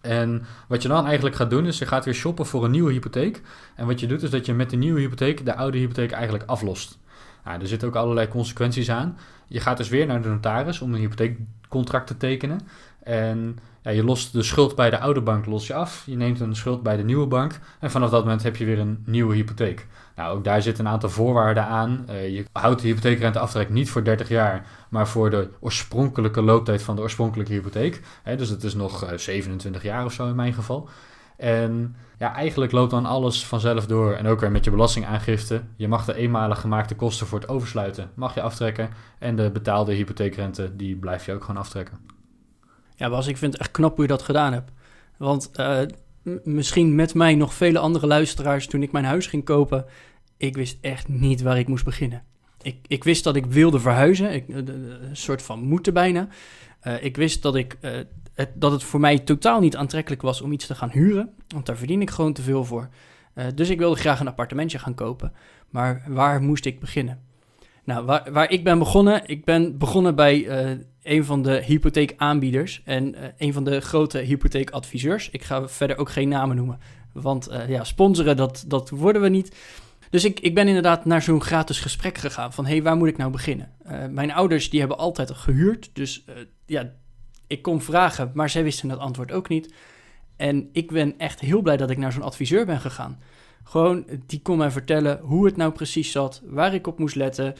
En 0.00 0.42
wat 0.68 0.82
je 0.82 0.88
dan 0.88 1.06
eigenlijk 1.06 1.36
gaat 1.36 1.50
doen, 1.50 1.66
is 1.66 1.78
je 1.78 1.86
gaat 1.86 2.04
weer 2.04 2.14
shoppen 2.14 2.46
voor 2.46 2.64
een 2.64 2.70
nieuwe 2.70 2.92
hypotheek. 2.92 3.42
En 3.76 3.86
wat 3.86 4.00
je 4.00 4.06
doet, 4.06 4.22
is 4.22 4.30
dat 4.30 4.46
je 4.46 4.54
met 4.54 4.70
de 4.70 4.76
nieuwe 4.76 5.00
hypotheek 5.00 5.44
de 5.44 5.54
oude 5.54 5.78
hypotheek 5.78 6.12
eigenlijk 6.12 6.44
aflost. 6.46 6.98
Nou, 7.44 7.60
er 7.60 7.66
zitten 7.66 7.88
ook 7.88 7.96
allerlei 7.96 8.28
consequenties 8.28 8.90
aan. 8.90 9.18
Je 9.46 9.60
gaat 9.60 9.76
dus 9.76 9.88
weer 9.88 10.06
naar 10.06 10.22
de 10.22 10.28
notaris 10.28 10.80
om 10.80 10.94
een 10.94 11.00
hypotheekcontract 11.00 12.06
te 12.06 12.16
tekenen. 12.16 12.60
En 13.02 13.58
ja, 13.82 13.90
je 13.90 14.04
lost 14.04 14.32
de 14.32 14.42
schuld 14.42 14.74
bij 14.74 14.90
de 14.90 14.98
oude 14.98 15.20
bank 15.20 15.46
los 15.46 15.66
je 15.66 15.74
af. 15.74 16.02
Je 16.06 16.16
neemt 16.16 16.40
een 16.40 16.56
schuld 16.56 16.82
bij 16.82 16.96
de 16.96 17.04
nieuwe 17.04 17.26
bank. 17.26 17.60
En 17.80 17.90
vanaf 17.90 18.10
dat 18.10 18.22
moment 18.24 18.42
heb 18.42 18.56
je 18.56 18.64
weer 18.64 18.78
een 18.78 19.02
nieuwe 19.06 19.34
hypotheek. 19.34 19.86
Nou, 20.16 20.36
ook 20.36 20.44
daar 20.44 20.62
zitten 20.62 20.86
een 20.86 20.92
aantal 20.92 21.10
voorwaarden 21.10 21.64
aan. 21.64 22.06
Uh, 22.10 22.28
je 22.28 22.44
houdt 22.52 22.80
de 22.80 22.86
hypotheekrenteaftrek 22.86 23.70
niet 23.70 23.90
voor 23.90 24.04
30 24.04 24.28
jaar, 24.28 24.66
maar 24.88 25.08
voor 25.08 25.30
de 25.30 25.48
oorspronkelijke 25.60 26.42
looptijd 26.42 26.82
van 26.82 26.96
de 26.96 27.02
oorspronkelijke 27.02 27.52
hypotheek. 27.52 28.00
Hè, 28.22 28.36
dus 28.36 28.48
het 28.48 28.64
is 28.64 28.74
nog 28.74 29.04
uh, 29.04 29.18
27 29.18 29.82
jaar 29.82 30.04
of 30.04 30.12
zo 30.12 30.28
in 30.28 30.36
mijn 30.36 30.52
geval. 30.52 30.88
En 31.36 31.96
ja, 32.18 32.34
eigenlijk 32.34 32.72
loopt 32.72 32.90
dan 32.90 33.06
alles 33.06 33.46
vanzelf 33.46 33.86
door. 33.86 34.12
En 34.12 34.26
ook 34.26 34.40
weer 34.40 34.50
met 34.50 34.64
je 34.64 34.70
belastingaangifte. 34.70 35.62
Je 35.76 35.88
mag 35.88 36.04
de 36.04 36.14
eenmalig 36.14 36.60
gemaakte 36.60 36.94
kosten 36.94 37.26
voor 37.26 37.40
het 37.40 37.48
oversluiten 37.48 38.10
mag 38.14 38.34
je 38.34 38.42
aftrekken. 38.42 38.90
En 39.18 39.36
de 39.36 39.50
betaalde 39.50 39.92
hypotheekrente, 39.92 40.76
die 40.76 40.96
blijf 40.96 41.26
je 41.26 41.32
ook 41.32 41.44
gewoon 41.44 41.60
aftrekken. 41.60 42.11
Ja, 43.02 43.10
Bas, 43.10 43.26
ik 43.26 43.36
vind 43.36 43.52
het 43.52 43.60
echt 43.60 43.70
knap 43.70 43.94
hoe 43.94 44.02
je 44.04 44.10
dat 44.10 44.22
gedaan 44.22 44.52
hebt. 44.52 44.70
Want 45.16 45.50
uh, 45.56 45.80
misschien 46.44 46.94
met 46.94 47.14
mij 47.14 47.34
nog 47.34 47.54
vele 47.54 47.78
andere 47.78 48.06
luisteraars 48.06 48.66
toen 48.66 48.82
ik 48.82 48.92
mijn 48.92 49.04
huis 49.04 49.26
ging 49.26 49.44
kopen, 49.44 49.84
ik 50.36 50.56
wist 50.56 50.78
echt 50.80 51.08
niet 51.08 51.42
waar 51.42 51.58
ik 51.58 51.68
moest 51.68 51.84
beginnen. 51.84 52.22
Ik, 52.60 52.76
ik 52.86 53.04
wist 53.04 53.24
dat 53.24 53.36
ik 53.36 53.46
wilde 53.46 53.80
verhuizen, 53.80 54.32
ik, 54.32 54.48
een 54.48 55.08
soort 55.12 55.42
van 55.42 55.62
moeten 55.62 55.92
bijna. 55.92 56.28
Uh, 56.82 57.04
ik 57.04 57.16
wist 57.16 57.42
dat, 57.42 57.54
ik, 57.54 57.78
het, 58.34 58.48
dat 58.54 58.72
het 58.72 58.82
voor 58.82 59.00
mij 59.00 59.18
totaal 59.18 59.60
niet 59.60 59.76
aantrekkelijk 59.76 60.22
was 60.22 60.40
om 60.40 60.52
iets 60.52 60.66
te 60.66 60.74
gaan 60.74 60.90
huren, 60.90 61.30
want 61.48 61.66
daar 61.66 61.76
verdien 61.76 62.02
ik 62.02 62.10
gewoon 62.10 62.32
te 62.32 62.42
veel 62.42 62.64
voor. 62.64 62.88
dus 63.54 63.70
ik 63.70 63.78
wilde 63.78 64.00
graag 64.00 64.20
een 64.20 64.28
appartementje 64.28 64.78
gaan 64.78 64.94
kopen. 64.94 65.32
Maar 65.70 66.02
waar 66.08 66.42
moest 66.42 66.64
ik 66.66 66.80
beginnen? 66.80 67.20
Nou, 67.84 68.04
waar, 68.04 68.32
waar 68.32 68.50
ik 68.50 68.64
ben 68.64 68.78
begonnen, 68.78 69.22
ik 69.26 69.44
ben 69.44 69.78
begonnen 69.78 70.14
bij 70.14 70.46
een 71.02 71.24
van 71.24 71.42
de 71.42 71.62
hypotheekaanbieders 71.64 72.82
en 72.84 73.14
uh, 73.14 73.20
een 73.38 73.52
van 73.52 73.64
de 73.64 73.80
grote 73.80 74.18
hypotheekadviseurs. 74.18 75.30
Ik 75.30 75.42
ga 75.42 75.68
verder 75.68 75.96
ook 75.96 76.10
geen 76.10 76.28
namen 76.28 76.56
noemen, 76.56 76.78
want 77.12 77.50
uh, 77.50 77.68
ja, 77.68 77.84
sponsoren, 77.84 78.36
dat, 78.36 78.64
dat 78.66 78.90
worden 78.90 79.22
we 79.22 79.28
niet. 79.28 79.56
Dus 80.10 80.24
ik, 80.24 80.40
ik 80.40 80.54
ben 80.54 80.66
inderdaad 80.68 81.04
naar 81.04 81.22
zo'n 81.22 81.42
gratis 81.42 81.80
gesprek 81.80 82.18
gegaan 82.18 82.52
van, 82.52 82.64
hé, 82.64 82.72
hey, 82.72 82.82
waar 82.82 82.96
moet 82.96 83.08
ik 83.08 83.16
nou 83.16 83.30
beginnen? 83.30 83.72
Uh, 83.86 84.06
mijn 84.06 84.32
ouders, 84.32 84.70
die 84.70 84.80
hebben 84.80 84.98
altijd 84.98 85.30
gehuurd, 85.30 85.90
dus 85.92 86.24
ja, 86.66 86.92
ik 87.46 87.62
kon 87.62 87.80
vragen, 87.80 88.30
maar 88.34 88.50
zij 88.50 88.62
wisten 88.62 88.88
het 88.88 88.98
antwoord 88.98 89.32
ook 89.32 89.48
niet. 89.48 89.74
En 90.36 90.68
ik 90.72 90.90
ben 90.90 91.18
echt 91.18 91.40
heel 91.40 91.62
blij 91.62 91.76
dat 91.76 91.90
ik 91.90 91.98
naar 91.98 92.12
zo'n 92.12 92.22
adviseur 92.22 92.66
ben 92.66 92.80
gegaan. 92.80 93.18
Gewoon, 93.64 94.04
die 94.26 94.42
kon 94.42 94.58
mij 94.58 94.70
vertellen 94.70 95.20
hoe 95.22 95.46
het 95.46 95.56
nou 95.56 95.72
precies 95.72 96.10
zat, 96.10 96.42
waar 96.44 96.74
ik 96.74 96.86
op 96.86 96.98
moest 96.98 97.14
letten, 97.14 97.54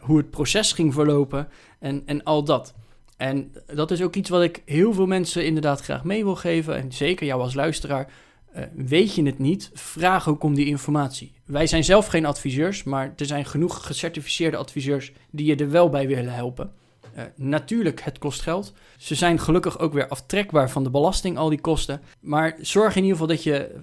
hoe 0.00 0.16
het 0.16 0.30
proces 0.30 0.72
ging 0.72 0.92
verlopen 0.92 1.48
en, 1.78 2.02
en 2.06 2.22
al 2.22 2.44
dat. 2.44 2.74
En 3.16 3.52
dat 3.74 3.90
is 3.90 4.02
ook 4.02 4.14
iets 4.14 4.30
wat 4.30 4.42
ik 4.42 4.62
heel 4.64 4.92
veel 4.92 5.06
mensen 5.06 5.46
inderdaad 5.46 5.80
graag 5.80 6.04
mee 6.04 6.24
wil 6.24 6.36
geven. 6.36 6.76
En 6.76 6.92
zeker 6.92 7.26
jou 7.26 7.40
als 7.40 7.54
luisteraar, 7.54 8.12
uh, 8.56 8.62
weet 8.74 9.14
je 9.14 9.22
het 9.22 9.38
niet, 9.38 9.70
vraag 9.74 10.28
ook 10.28 10.42
om 10.42 10.54
die 10.54 10.66
informatie. 10.66 11.32
Wij 11.44 11.66
zijn 11.66 11.84
zelf 11.84 12.06
geen 12.06 12.26
adviseurs, 12.26 12.82
maar 12.82 13.12
er 13.16 13.26
zijn 13.26 13.44
genoeg 13.44 13.86
gecertificeerde 13.86 14.56
adviseurs 14.56 15.12
die 15.30 15.46
je 15.46 15.56
er 15.56 15.70
wel 15.70 15.88
bij 15.88 16.06
willen 16.06 16.34
helpen. 16.34 16.72
Uh, 17.16 17.22
natuurlijk, 17.36 18.00
het 18.00 18.18
kost 18.18 18.40
geld. 18.40 18.72
Ze 18.96 19.14
zijn 19.14 19.38
gelukkig 19.38 19.78
ook 19.78 19.92
weer 19.92 20.08
aftrekbaar 20.08 20.70
van 20.70 20.84
de 20.84 20.90
belasting, 20.90 21.38
al 21.38 21.48
die 21.48 21.60
kosten. 21.60 22.02
Maar 22.20 22.56
zorg 22.60 22.96
in 22.96 23.02
ieder 23.02 23.18
geval 23.18 23.34
dat 23.34 23.42
je 23.42 23.80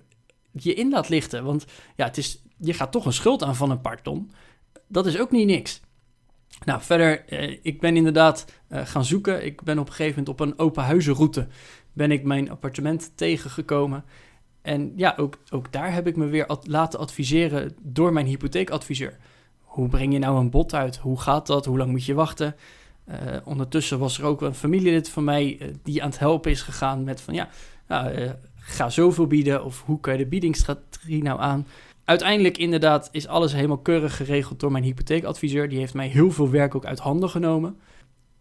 je 0.51 0.73
in 0.73 0.89
laat 0.89 1.09
lichten. 1.09 1.43
Want 1.43 1.65
ja, 1.95 2.05
het 2.05 2.17
is, 2.17 2.41
je 2.57 2.73
gaat 2.73 2.91
toch 2.91 3.05
een 3.05 3.13
schuld 3.13 3.43
aan 3.43 3.55
van 3.55 3.71
een 3.71 3.81
paar. 3.81 4.01
Dat 4.87 5.05
is 5.05 5.19
ook 5.19 5.31
niet 5.31 5.47
niks. 5.47 5.81
Nou, 6.65 6.81
verder, 6.81 7.25
eh, 7.25 7.57
ik 7.61 7.79
ben 7.79 7.95
inderdaad 7.95 8.45
eh, 8.67 8.85
gaan 8.85 9.05
zoeken. 9.05 9.45
Ik 9.45 9.61
ben 9.61 9.79
op 9.79 9.87
een 9.87 9.93
gegeven 9.93 10.19
moment 10.19 10.41
op 10.41 10.47
een 10.47 10.59
open 10.59 10.83
huizenroute 10.83 11.47
ben 11.93 12.11
ik 12.11 12.23
mijn 12.23 12.49
appartement 12.49 13.11
tegengekomen. 13.15 14.03
En 14.61 14.93
ja, 14.95 15.13
ook, 15.17 15.37
ook 15.49 15.71
daar 15.71 15.93
heb 15.93 16.07
ik 16.07 16.15
me 16.15 16.25
weer 16.25 16.57
laten 16.63 16.99
adviseren 16.99 17.75
door 17.81 18.13
mijn 18.13 18.25
hypotheekadviseur. 18.25 19.17
Hoe 19.61 19.87
breng 19.89 20.13
je 20.13 20.19
nou 20.19 20.39
een 20.39 20.49
bod 20.49 20.73
uit? 20.73 20.97
Hoe 20.97 21.19
gaat 21.19 21.47
dat? 21.47 21.65
Hoe 21.65 21.77
lang 21.77 21.91
moet 21.91 22.05
je 22.05 22.13
wachten? 22.13 22.55
Uh, 23.09 23.15
ondertussen 23.43 23.99
was 23.99 24.17
er 24.17 24.25
ook 24.25 24.41
een 24.41 24.55
familielid 24.55 25.09
van 25.09 25.23
mij 25.23 25.75
die 25.83 26.03
aan 26.03 26.09
het 26.09 26.19
helpen 26.19 26.51
is 26.51 26.61
gegaan 26.61 27.03
met 27.03 27.21
van 27.21 27.33
ja, 27.33 27.49
uh, 27.87 28.29
ga 28.55 28.89
zoveel 28.89 29.27
bieden 29.27 29.63
of 29.63 29.83
hoe 29.85 29.99
kan 29.99 30.13
je 30.13 30.19
de 30.19 30.29
biedingsstrategie 30.29 31.23
nou 31.23 31.39
aan? 31.39 31.67
Uiteindelijk 32.05 32.57
inderdaad 32.57 33.09
is 33.11 33.27
alles 33.27 33.53
helemaal 33.53 33.77
keurig 33.77 34.15
geregeld 34.15 34.59
door 34.59 34.71
mijn 34.71 34.83
hypotheekadviseur. 34.83 35.69
Die 35.69 35.79
heeft 35.79 35.93
mij 35.93 36.07
heel 36.07 36.31
veel 36.31 36.49
werk 36.49 36.75
ook 36.75 36.85
uit 36.85 36.99
handen 36.99 37.29
genomen. 37.29 37.79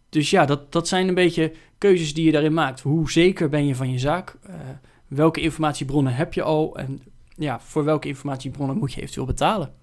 Dus 0.09 0.31
ja, 0.31 0.45
dat, 0.45 0.73
dat 0.73 0.89
zijn 0.89 1.09
een 1.09 1.15
beetje 1.15 1.53
keuzes 1.79 2.15
die 2.15 2.25
je 2.25 2.33
daarin 2.33 2.55
maakt. 2.55 2.81
Hoe 2.81 3.11
zeker 3.11 3.49
ben 3.49 3.67
je 3.67 3.75
van 3.75 3.91
je 3.93 3.99
zaak? 3.99 4.39
welke 5.07 5.41
informatiebronnen 5.41 6.15
heb 6.15 6.35
je 6.35 6.43
al? 6.43 6.77
En 6.77 7.03
ja, 7.37 7.61
voor 7.61 7.85
welke 7.85 8.09
informatiebronnen 8.09 8.79
moet 8.79 8.93
je 8.93 9.01
eventueel 9.01 9.27
betalen? 9.27 9.75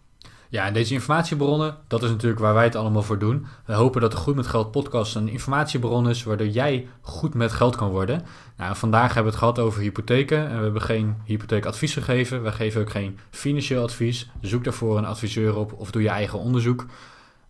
Ja, 0.49 0.65
en 0.65 0.73
deze 0.73 0.93
informatiebronnen, 0.93 1.77
dat 1.87 2.03
is 2.03 2.09
natuurlijk 2.09 2.41
waar 2.41 2.53
wij 2.53 2.63
het 2.63 2.75
allemaal 2.75 3.03
voor 3.03 3.19
doen. 3.19 3.45
We 3.65 3.73
hopen 3.73 4.01
dat 4.01 4.11
de 4.11 4.17
Goed 4.17 4.35
met 4.35 4.47
Geld 4.47 4.71
podcast 4.71 5.15
een 5.15 5.29
informatiebron 5.29 6.09
is 6.09 6.23
waardoor 6.23 6.47
jij 6.47 6.87
goed 7.01 7.33
met 7.33 7.51
geld 7.51 7.75
kan 7.75 7.89
worden. 7.89 8.25
Nou, 8.57 8.75
vandaag 8.75 9.13
hebben 9.13 9.23
we 9.23 9.29
het 9.29 9.37
gehad 9.37 9.59
over 9.59 9.81
hypotheken 9.81 10.49
en 10.49 10.57
we 10.57 10.63
hebben 10.63 10.81
geen 10.81 11.15
hypotheekadvies 11.25 11.93
gegeven. 11.93 12.43
We 12.43 12.51
geven 12.51 12.81
ook 12.81 12.89
geen 12.89 13.19
financieel 13.29 13.83
advies. 13.83 14.29
Zoek 14.41 14.63
daarvoor 14.63 14.97
een 14.97 15.05
adviseur 15.05 15.55
op 15.55 15.73
of 15.73 15.91
doe 15.91 16.01
je 16.01 16.09
eigen 16.09 16.39
onderzoek. 16.39 16.85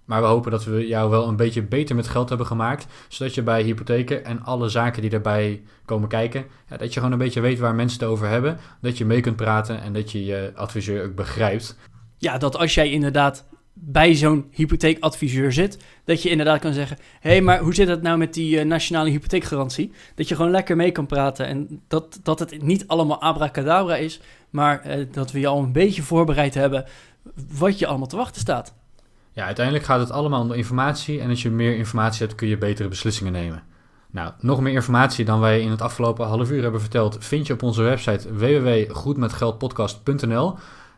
Maar 0.06 0.22
we 0.22 0.28
hopen 0.28 0.52
dat 0.52 0.64
we 0.64 0.88
jou 0.88 1.10
wel 1.10 1.28
een 1.28 1.36
beetje 1.36 1.64
beter 1.64 1.96
met 1.96 2.08
geld 2.08 2.30
hebben 2.30 2.48
gemaakt. 2.48 2.88
Zodat 3.08 3.36
je 3.36 3.42
bij 3.44 3.62
hypotheken 3.62 4.26
en 4.26 4.44
alle 4.44 4.70
zaken 4.70 5.02
die 5.02 5.10
daarbij 5.10 5.62
komen 5.86 6.10
kijken, 6.10 6.46
ja, 6.70 6.78
dat 6.78 6.94
je 6.94 7.00
gewoon 7.00 7.12
een 7.12 7.18
beetje 7.18 7.42
weet 7.42 7.60
waar 7.60 7.76
mensen 7.76 8.00
het 8.00 8.10
over 8.10 8.28
hebben. 8.28 8.58
Dat 8.82 8.98
je 8.98 9.06
mee 9.06 9.22
kunt 9.22 9.36
praten 9.36 9.82
en 9.82 9.94
dat 9.94 10.12
je 10.12 10.26
je 10.26 10.52
adviseur 10.56 11.06
ook 11.06 11.16
begrijpt 11.16 11.78
ja, 12.18 12.38
dat 12.38 12.58
als 12.58 12.74
jij 12.74 12.92
inderdaad 12.92 13.46
bij 13.80 14.16
zo'n 14.16 14.48
hypotheekadviseur 14.52 15.54
zit, 15.54 15.78
dat 16.06 16.22
je 16.22 16.30
inderdaad 16.30 16.60
kan 16.60 16.74
zeggen: 16.74 16.98
hey, 17.20 17.42
maar 17.42 17.60
hoe 17.60 17.74
zit 17.74 17.88
het 17.88 18.02
nou 18.02 18.18
met 18.18 18.34
die 18.34 18.60
uh, 18.60 18.66
nationale 18.66 19.10
hypotheekgarantie? 19.10 19.92
Dat 20.16 20.28
je 20.28 20.36
gewoon 20.36 20.52
lekker 20.52 20.76
mee 20.76 20.92
kan 20.92 21.06
praten 21.06 21.48
en 21.48 21.82
dat, 21.88 22.20
dat 22.24 22.40
het 22.40 22.62
niet 22.62 22.88
allemaal 22.88 23.22
abracadabra 23.22 23.96
is, 23.96 24.20
maar 24.50 24.88
uh, 24.88 25.06
dat 25.12 25.32
we 25.32 25.40
je 25.40 25.48
al 25.48 25.64
een 25.64 25.72
beetje 25.72 26.02
voorbereid 26.02 26.54
hebben 26.54 26.86
wat 27.58 27.80
je 27.80 27.88
allemaal 27.88 28.08
te 28.08 28.16
wachten 28.16 28.42
staat. 28.42 28.74
Ja, 29.32 29.46
uiteindelijk 29.46 29.86
gaat 29.86 30.00
het 30.00 30.12
allemaal 30.12 30.42
om 30.42 30.52
informatie 30.52 31.22
en 31.22 31.30
als 31.30 31.42
je 31.42 31.50
meer 31.50 31.78
informatie 31.78 32.26
hebt, 32.26 32.38
kun 32.38 32.48
je 32.48 32.58
betere 32.58 32.88
beslissingen 32.88 33.34
nemen. 33.34 33.64
Nou, 34.12 34.32
nog 34.40 34.62
meer 34.62 34.74
informatie 34.74 35.26
dan 35.26 35.40
wij 35.40 35.62
in 35.62 35.70
het 35.70 35.82
afgelopen 35.82 36.28
half 36.28 36.52
uur 36.52 36.62
hebben 36.62 36.82
verteld, 36.82 37.18
vind 37.20 37.48
je 37.48 37.54
op 37.54 37.64
onze 37.64 37.82
website 37.82 38.34
www.goedmetgeldpodcast.nl. 38.34 40.56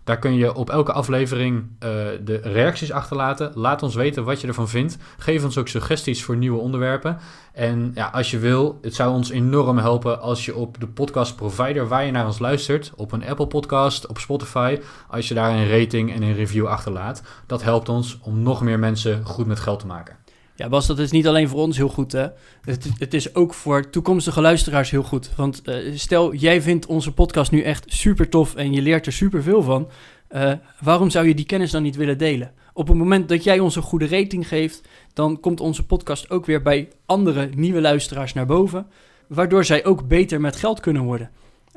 Daar 0.10 0.20
kun 0.20 0.36
je 0.36 0.54
op 0.54 0.70
elke 0.70 0.94
aflevering 0.94 1.64
uh, 1.64 1.90
de 2.24 2.40
reacties 2.44 2.92
achterlaten. 2.92 3.52
Laat 3.56 3.84
ons 3.84 3.96
weten 3.96 4.24
wat 4.24 4.42
je 4.42 4.48
ervan 4.48 4.70
vindt. 4.70 4.98
Geef 5.18 5.44
ons 5.44 5.58
ook 5.58 5.68
suggesties 5.68 6.24
voor 6.24 6.38
nieuwe 6.38 6.60
onderwerpen. 6.60 7.18
En 7.54 7.92
ja, 7.96 8.08
als 8.08 8.32
je 8.32 8.40
wil, 8.40 8.80
het 8.82 8.96
zou 8.96 9.14
ons 9.14 9.30
enorm 9.30 9.78
helpen 9.78 10.22
als 10.22 10.46
je 10.46 10.56
op 10.56 10.80
de 10.80 10.88
podcast 10.88 11.36
provider 11.36 11.88
waar 11.88 12.06
je 12.06 12.12
naar 12.12 12.26
ons 12.26 12.40
luistert, 12.40 12.92
op 12.96 13.12
een 13.12 13.26
Apple 13.26 13.48
podcast, 13.48 14.08
op 14.08 14.18
Spotify, 14.18 14.80
als 15.08 15.28
je 15.28 15.34
daar 15.34 15.52
een 15.52 15.70
rating 15.70 16.14
en 16.14 16.22
een 16.22 16.36
review 16.36 16.68
achterlaat. 16.68 17.24
Dat 17.46 17.64
helpt 17.64 17.90
ons 17.90 18.20
om 18.22 18.42
nog 18.42 18.62
meer 18.62 18.80
mensen 18.80 19.26
goed 19.26 19.46
met 19.46 19.60
geld 19.60 19.80
te 19.80 19.88
maken. 19.88 20.19
Ja, 20.60 20.70
Bas, 20.70 20.88
dat 20.88 21.00
is 21.00 21.12
niet 21.12 21.28
alleen 21.28 21.50
voor 21.50 21.60
ons 21.60 21.78
heel 21.78 21.90
goed. 21.90 22.12
Hè? 22.12 22.28
Het, 22.62 22.90
het 22.98 23.14
is 23.14 23.36
ook 23.36 23.54
voor 23.54 23.90
toekomstige 23.90 24.42
luisteraars 24.42 24.90
heel 24.90 25.04
goed. 25.04 25.36
Want 25.36 25.62
uh, 25.66 25.76
stel, 25.96 26.34
jij 26.34 26.62
vindt 26.62 26.86
onze 26.86 27.14
podcast 27.14 27.52
nu 27.52 27.62
echt 27.62 27.86
super 27.88 28.30
tof 28.30 28.56
en 28.56 28.74
je 28.74 28.82
leert 28.82 29.06
er 29.06 29.12
super 29.12 29.44
veel 29.44 29.64
van. 29.64 29.90
Uh, 30.32 30.52
waarom 30.80 31.10
zou 31.10 31.28
je 31.28 31.36
die 31.36 31.46
kennis 31.46 31.72
dan 31.72 31.84
niet 31.84 31.96
willen 31.96 32.18
delen? 32.18 32.52
Op 32.74 32.88
het 32.88 32.98
moment 32.98 33.30
dat 33.30 33.44
jij 33.44 33.60
ons 33.60 33.76
een 33.76 33.82
goede 33.82 34.08
rating 34.08 34.48
geeft, 34.48 34.82
dan 35.14 35.40
komt 35.40 35.60
onze 35.60 35.86
podcast 35.86 36.30
ook 36.30 36.46
weer 36.46 36.62
bij 36.62 36.90
andere 37.06 37.50
nieuwe 37.56 37.82
luisteraars 37.82 38.34
naar 38.34 38.46
boven. 38.46 38.88
Waardoor 39.28 39.66
zij 39.66 39.86
ook 39.86 40.08
beter 40.08 40.42
met 40.42 40.56
geld 40.56 40.80
kunnen 40.80 41.04
worden. 41.04 41.30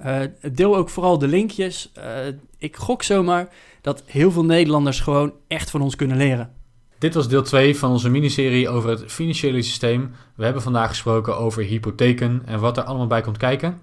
Uh, 0.05 0.21
deel 0.53 0.77
ook 0.77 0.89
vooral 0.89 1.19
de 1.19 1.29
linkjes. 1.29 1.93
ik 2.59 2.77
gok 2.77 3.03
zomaar 3.03 3.49
dat 3.81 4.03
heel 4.07 4.31
veel 4.31 4.45
Nederlanders 4.45 5.01
gewoon 5.01 5.33
echt 5.49 5.71
van 5.71 5.81
ons 5.81 5.97
kunnen 5.97 6.17
leren. 6.17 6.62
Dit 7.03 7.15
was 7.15 7.29
deel 7.29 7.43
2 7.43 7.79
van 7.79 7.91
onze 7.91 8.09
miniserie 8.09 8.69
over 8.69 8.91
het 8.91 9.05
financiële 9.07 9.63
systeem. 9.63 10.15
We 10.37 10.45
hebben 10.45 10.63
vandaag 10.63 10.89
gesproken 10.89 11.37
over 11.37 11.63
hypotheken 11.63 12.43
en 12.45 12.61
wat 12.61 12.77
er 12.77 12.83
allemaal 12.83 13.07
bij 13.07 13.21
komt 13.21 13.37
kijken. 13.37 13.81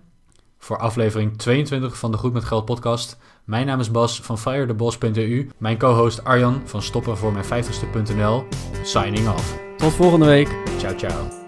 Voor 0.57 0.77
aflevering 0.77 1.37
22 1.37 1.97
van 1.97 2.11
de 2.11 2.17
Goed 2.17 2.33
met 2.33 2.43
Geld 2.43 2.65
podcast. 2.65 3.17
Mijn 3.43 3.65
naam 3.65 3.79
is 3.79 3.91
Bas 3.91 4.21
van 4.21 4.37
firetheboss.eu. 4.37 5.49
Mijn 5.57 5.77
co-host 5.77 6.23
Arjan 6.23 6.61
van 6.65 6.81
stoppenvoormijn50ste.nl. 6.81 8.45
Signing 8.83 9.27
off. 9.29 9.59
Tot 9.77 9.93
volgende 9.93 10.25
week. 10.25 10.55
Ciao, 10.77 10.97
ciao. 10.97 11.38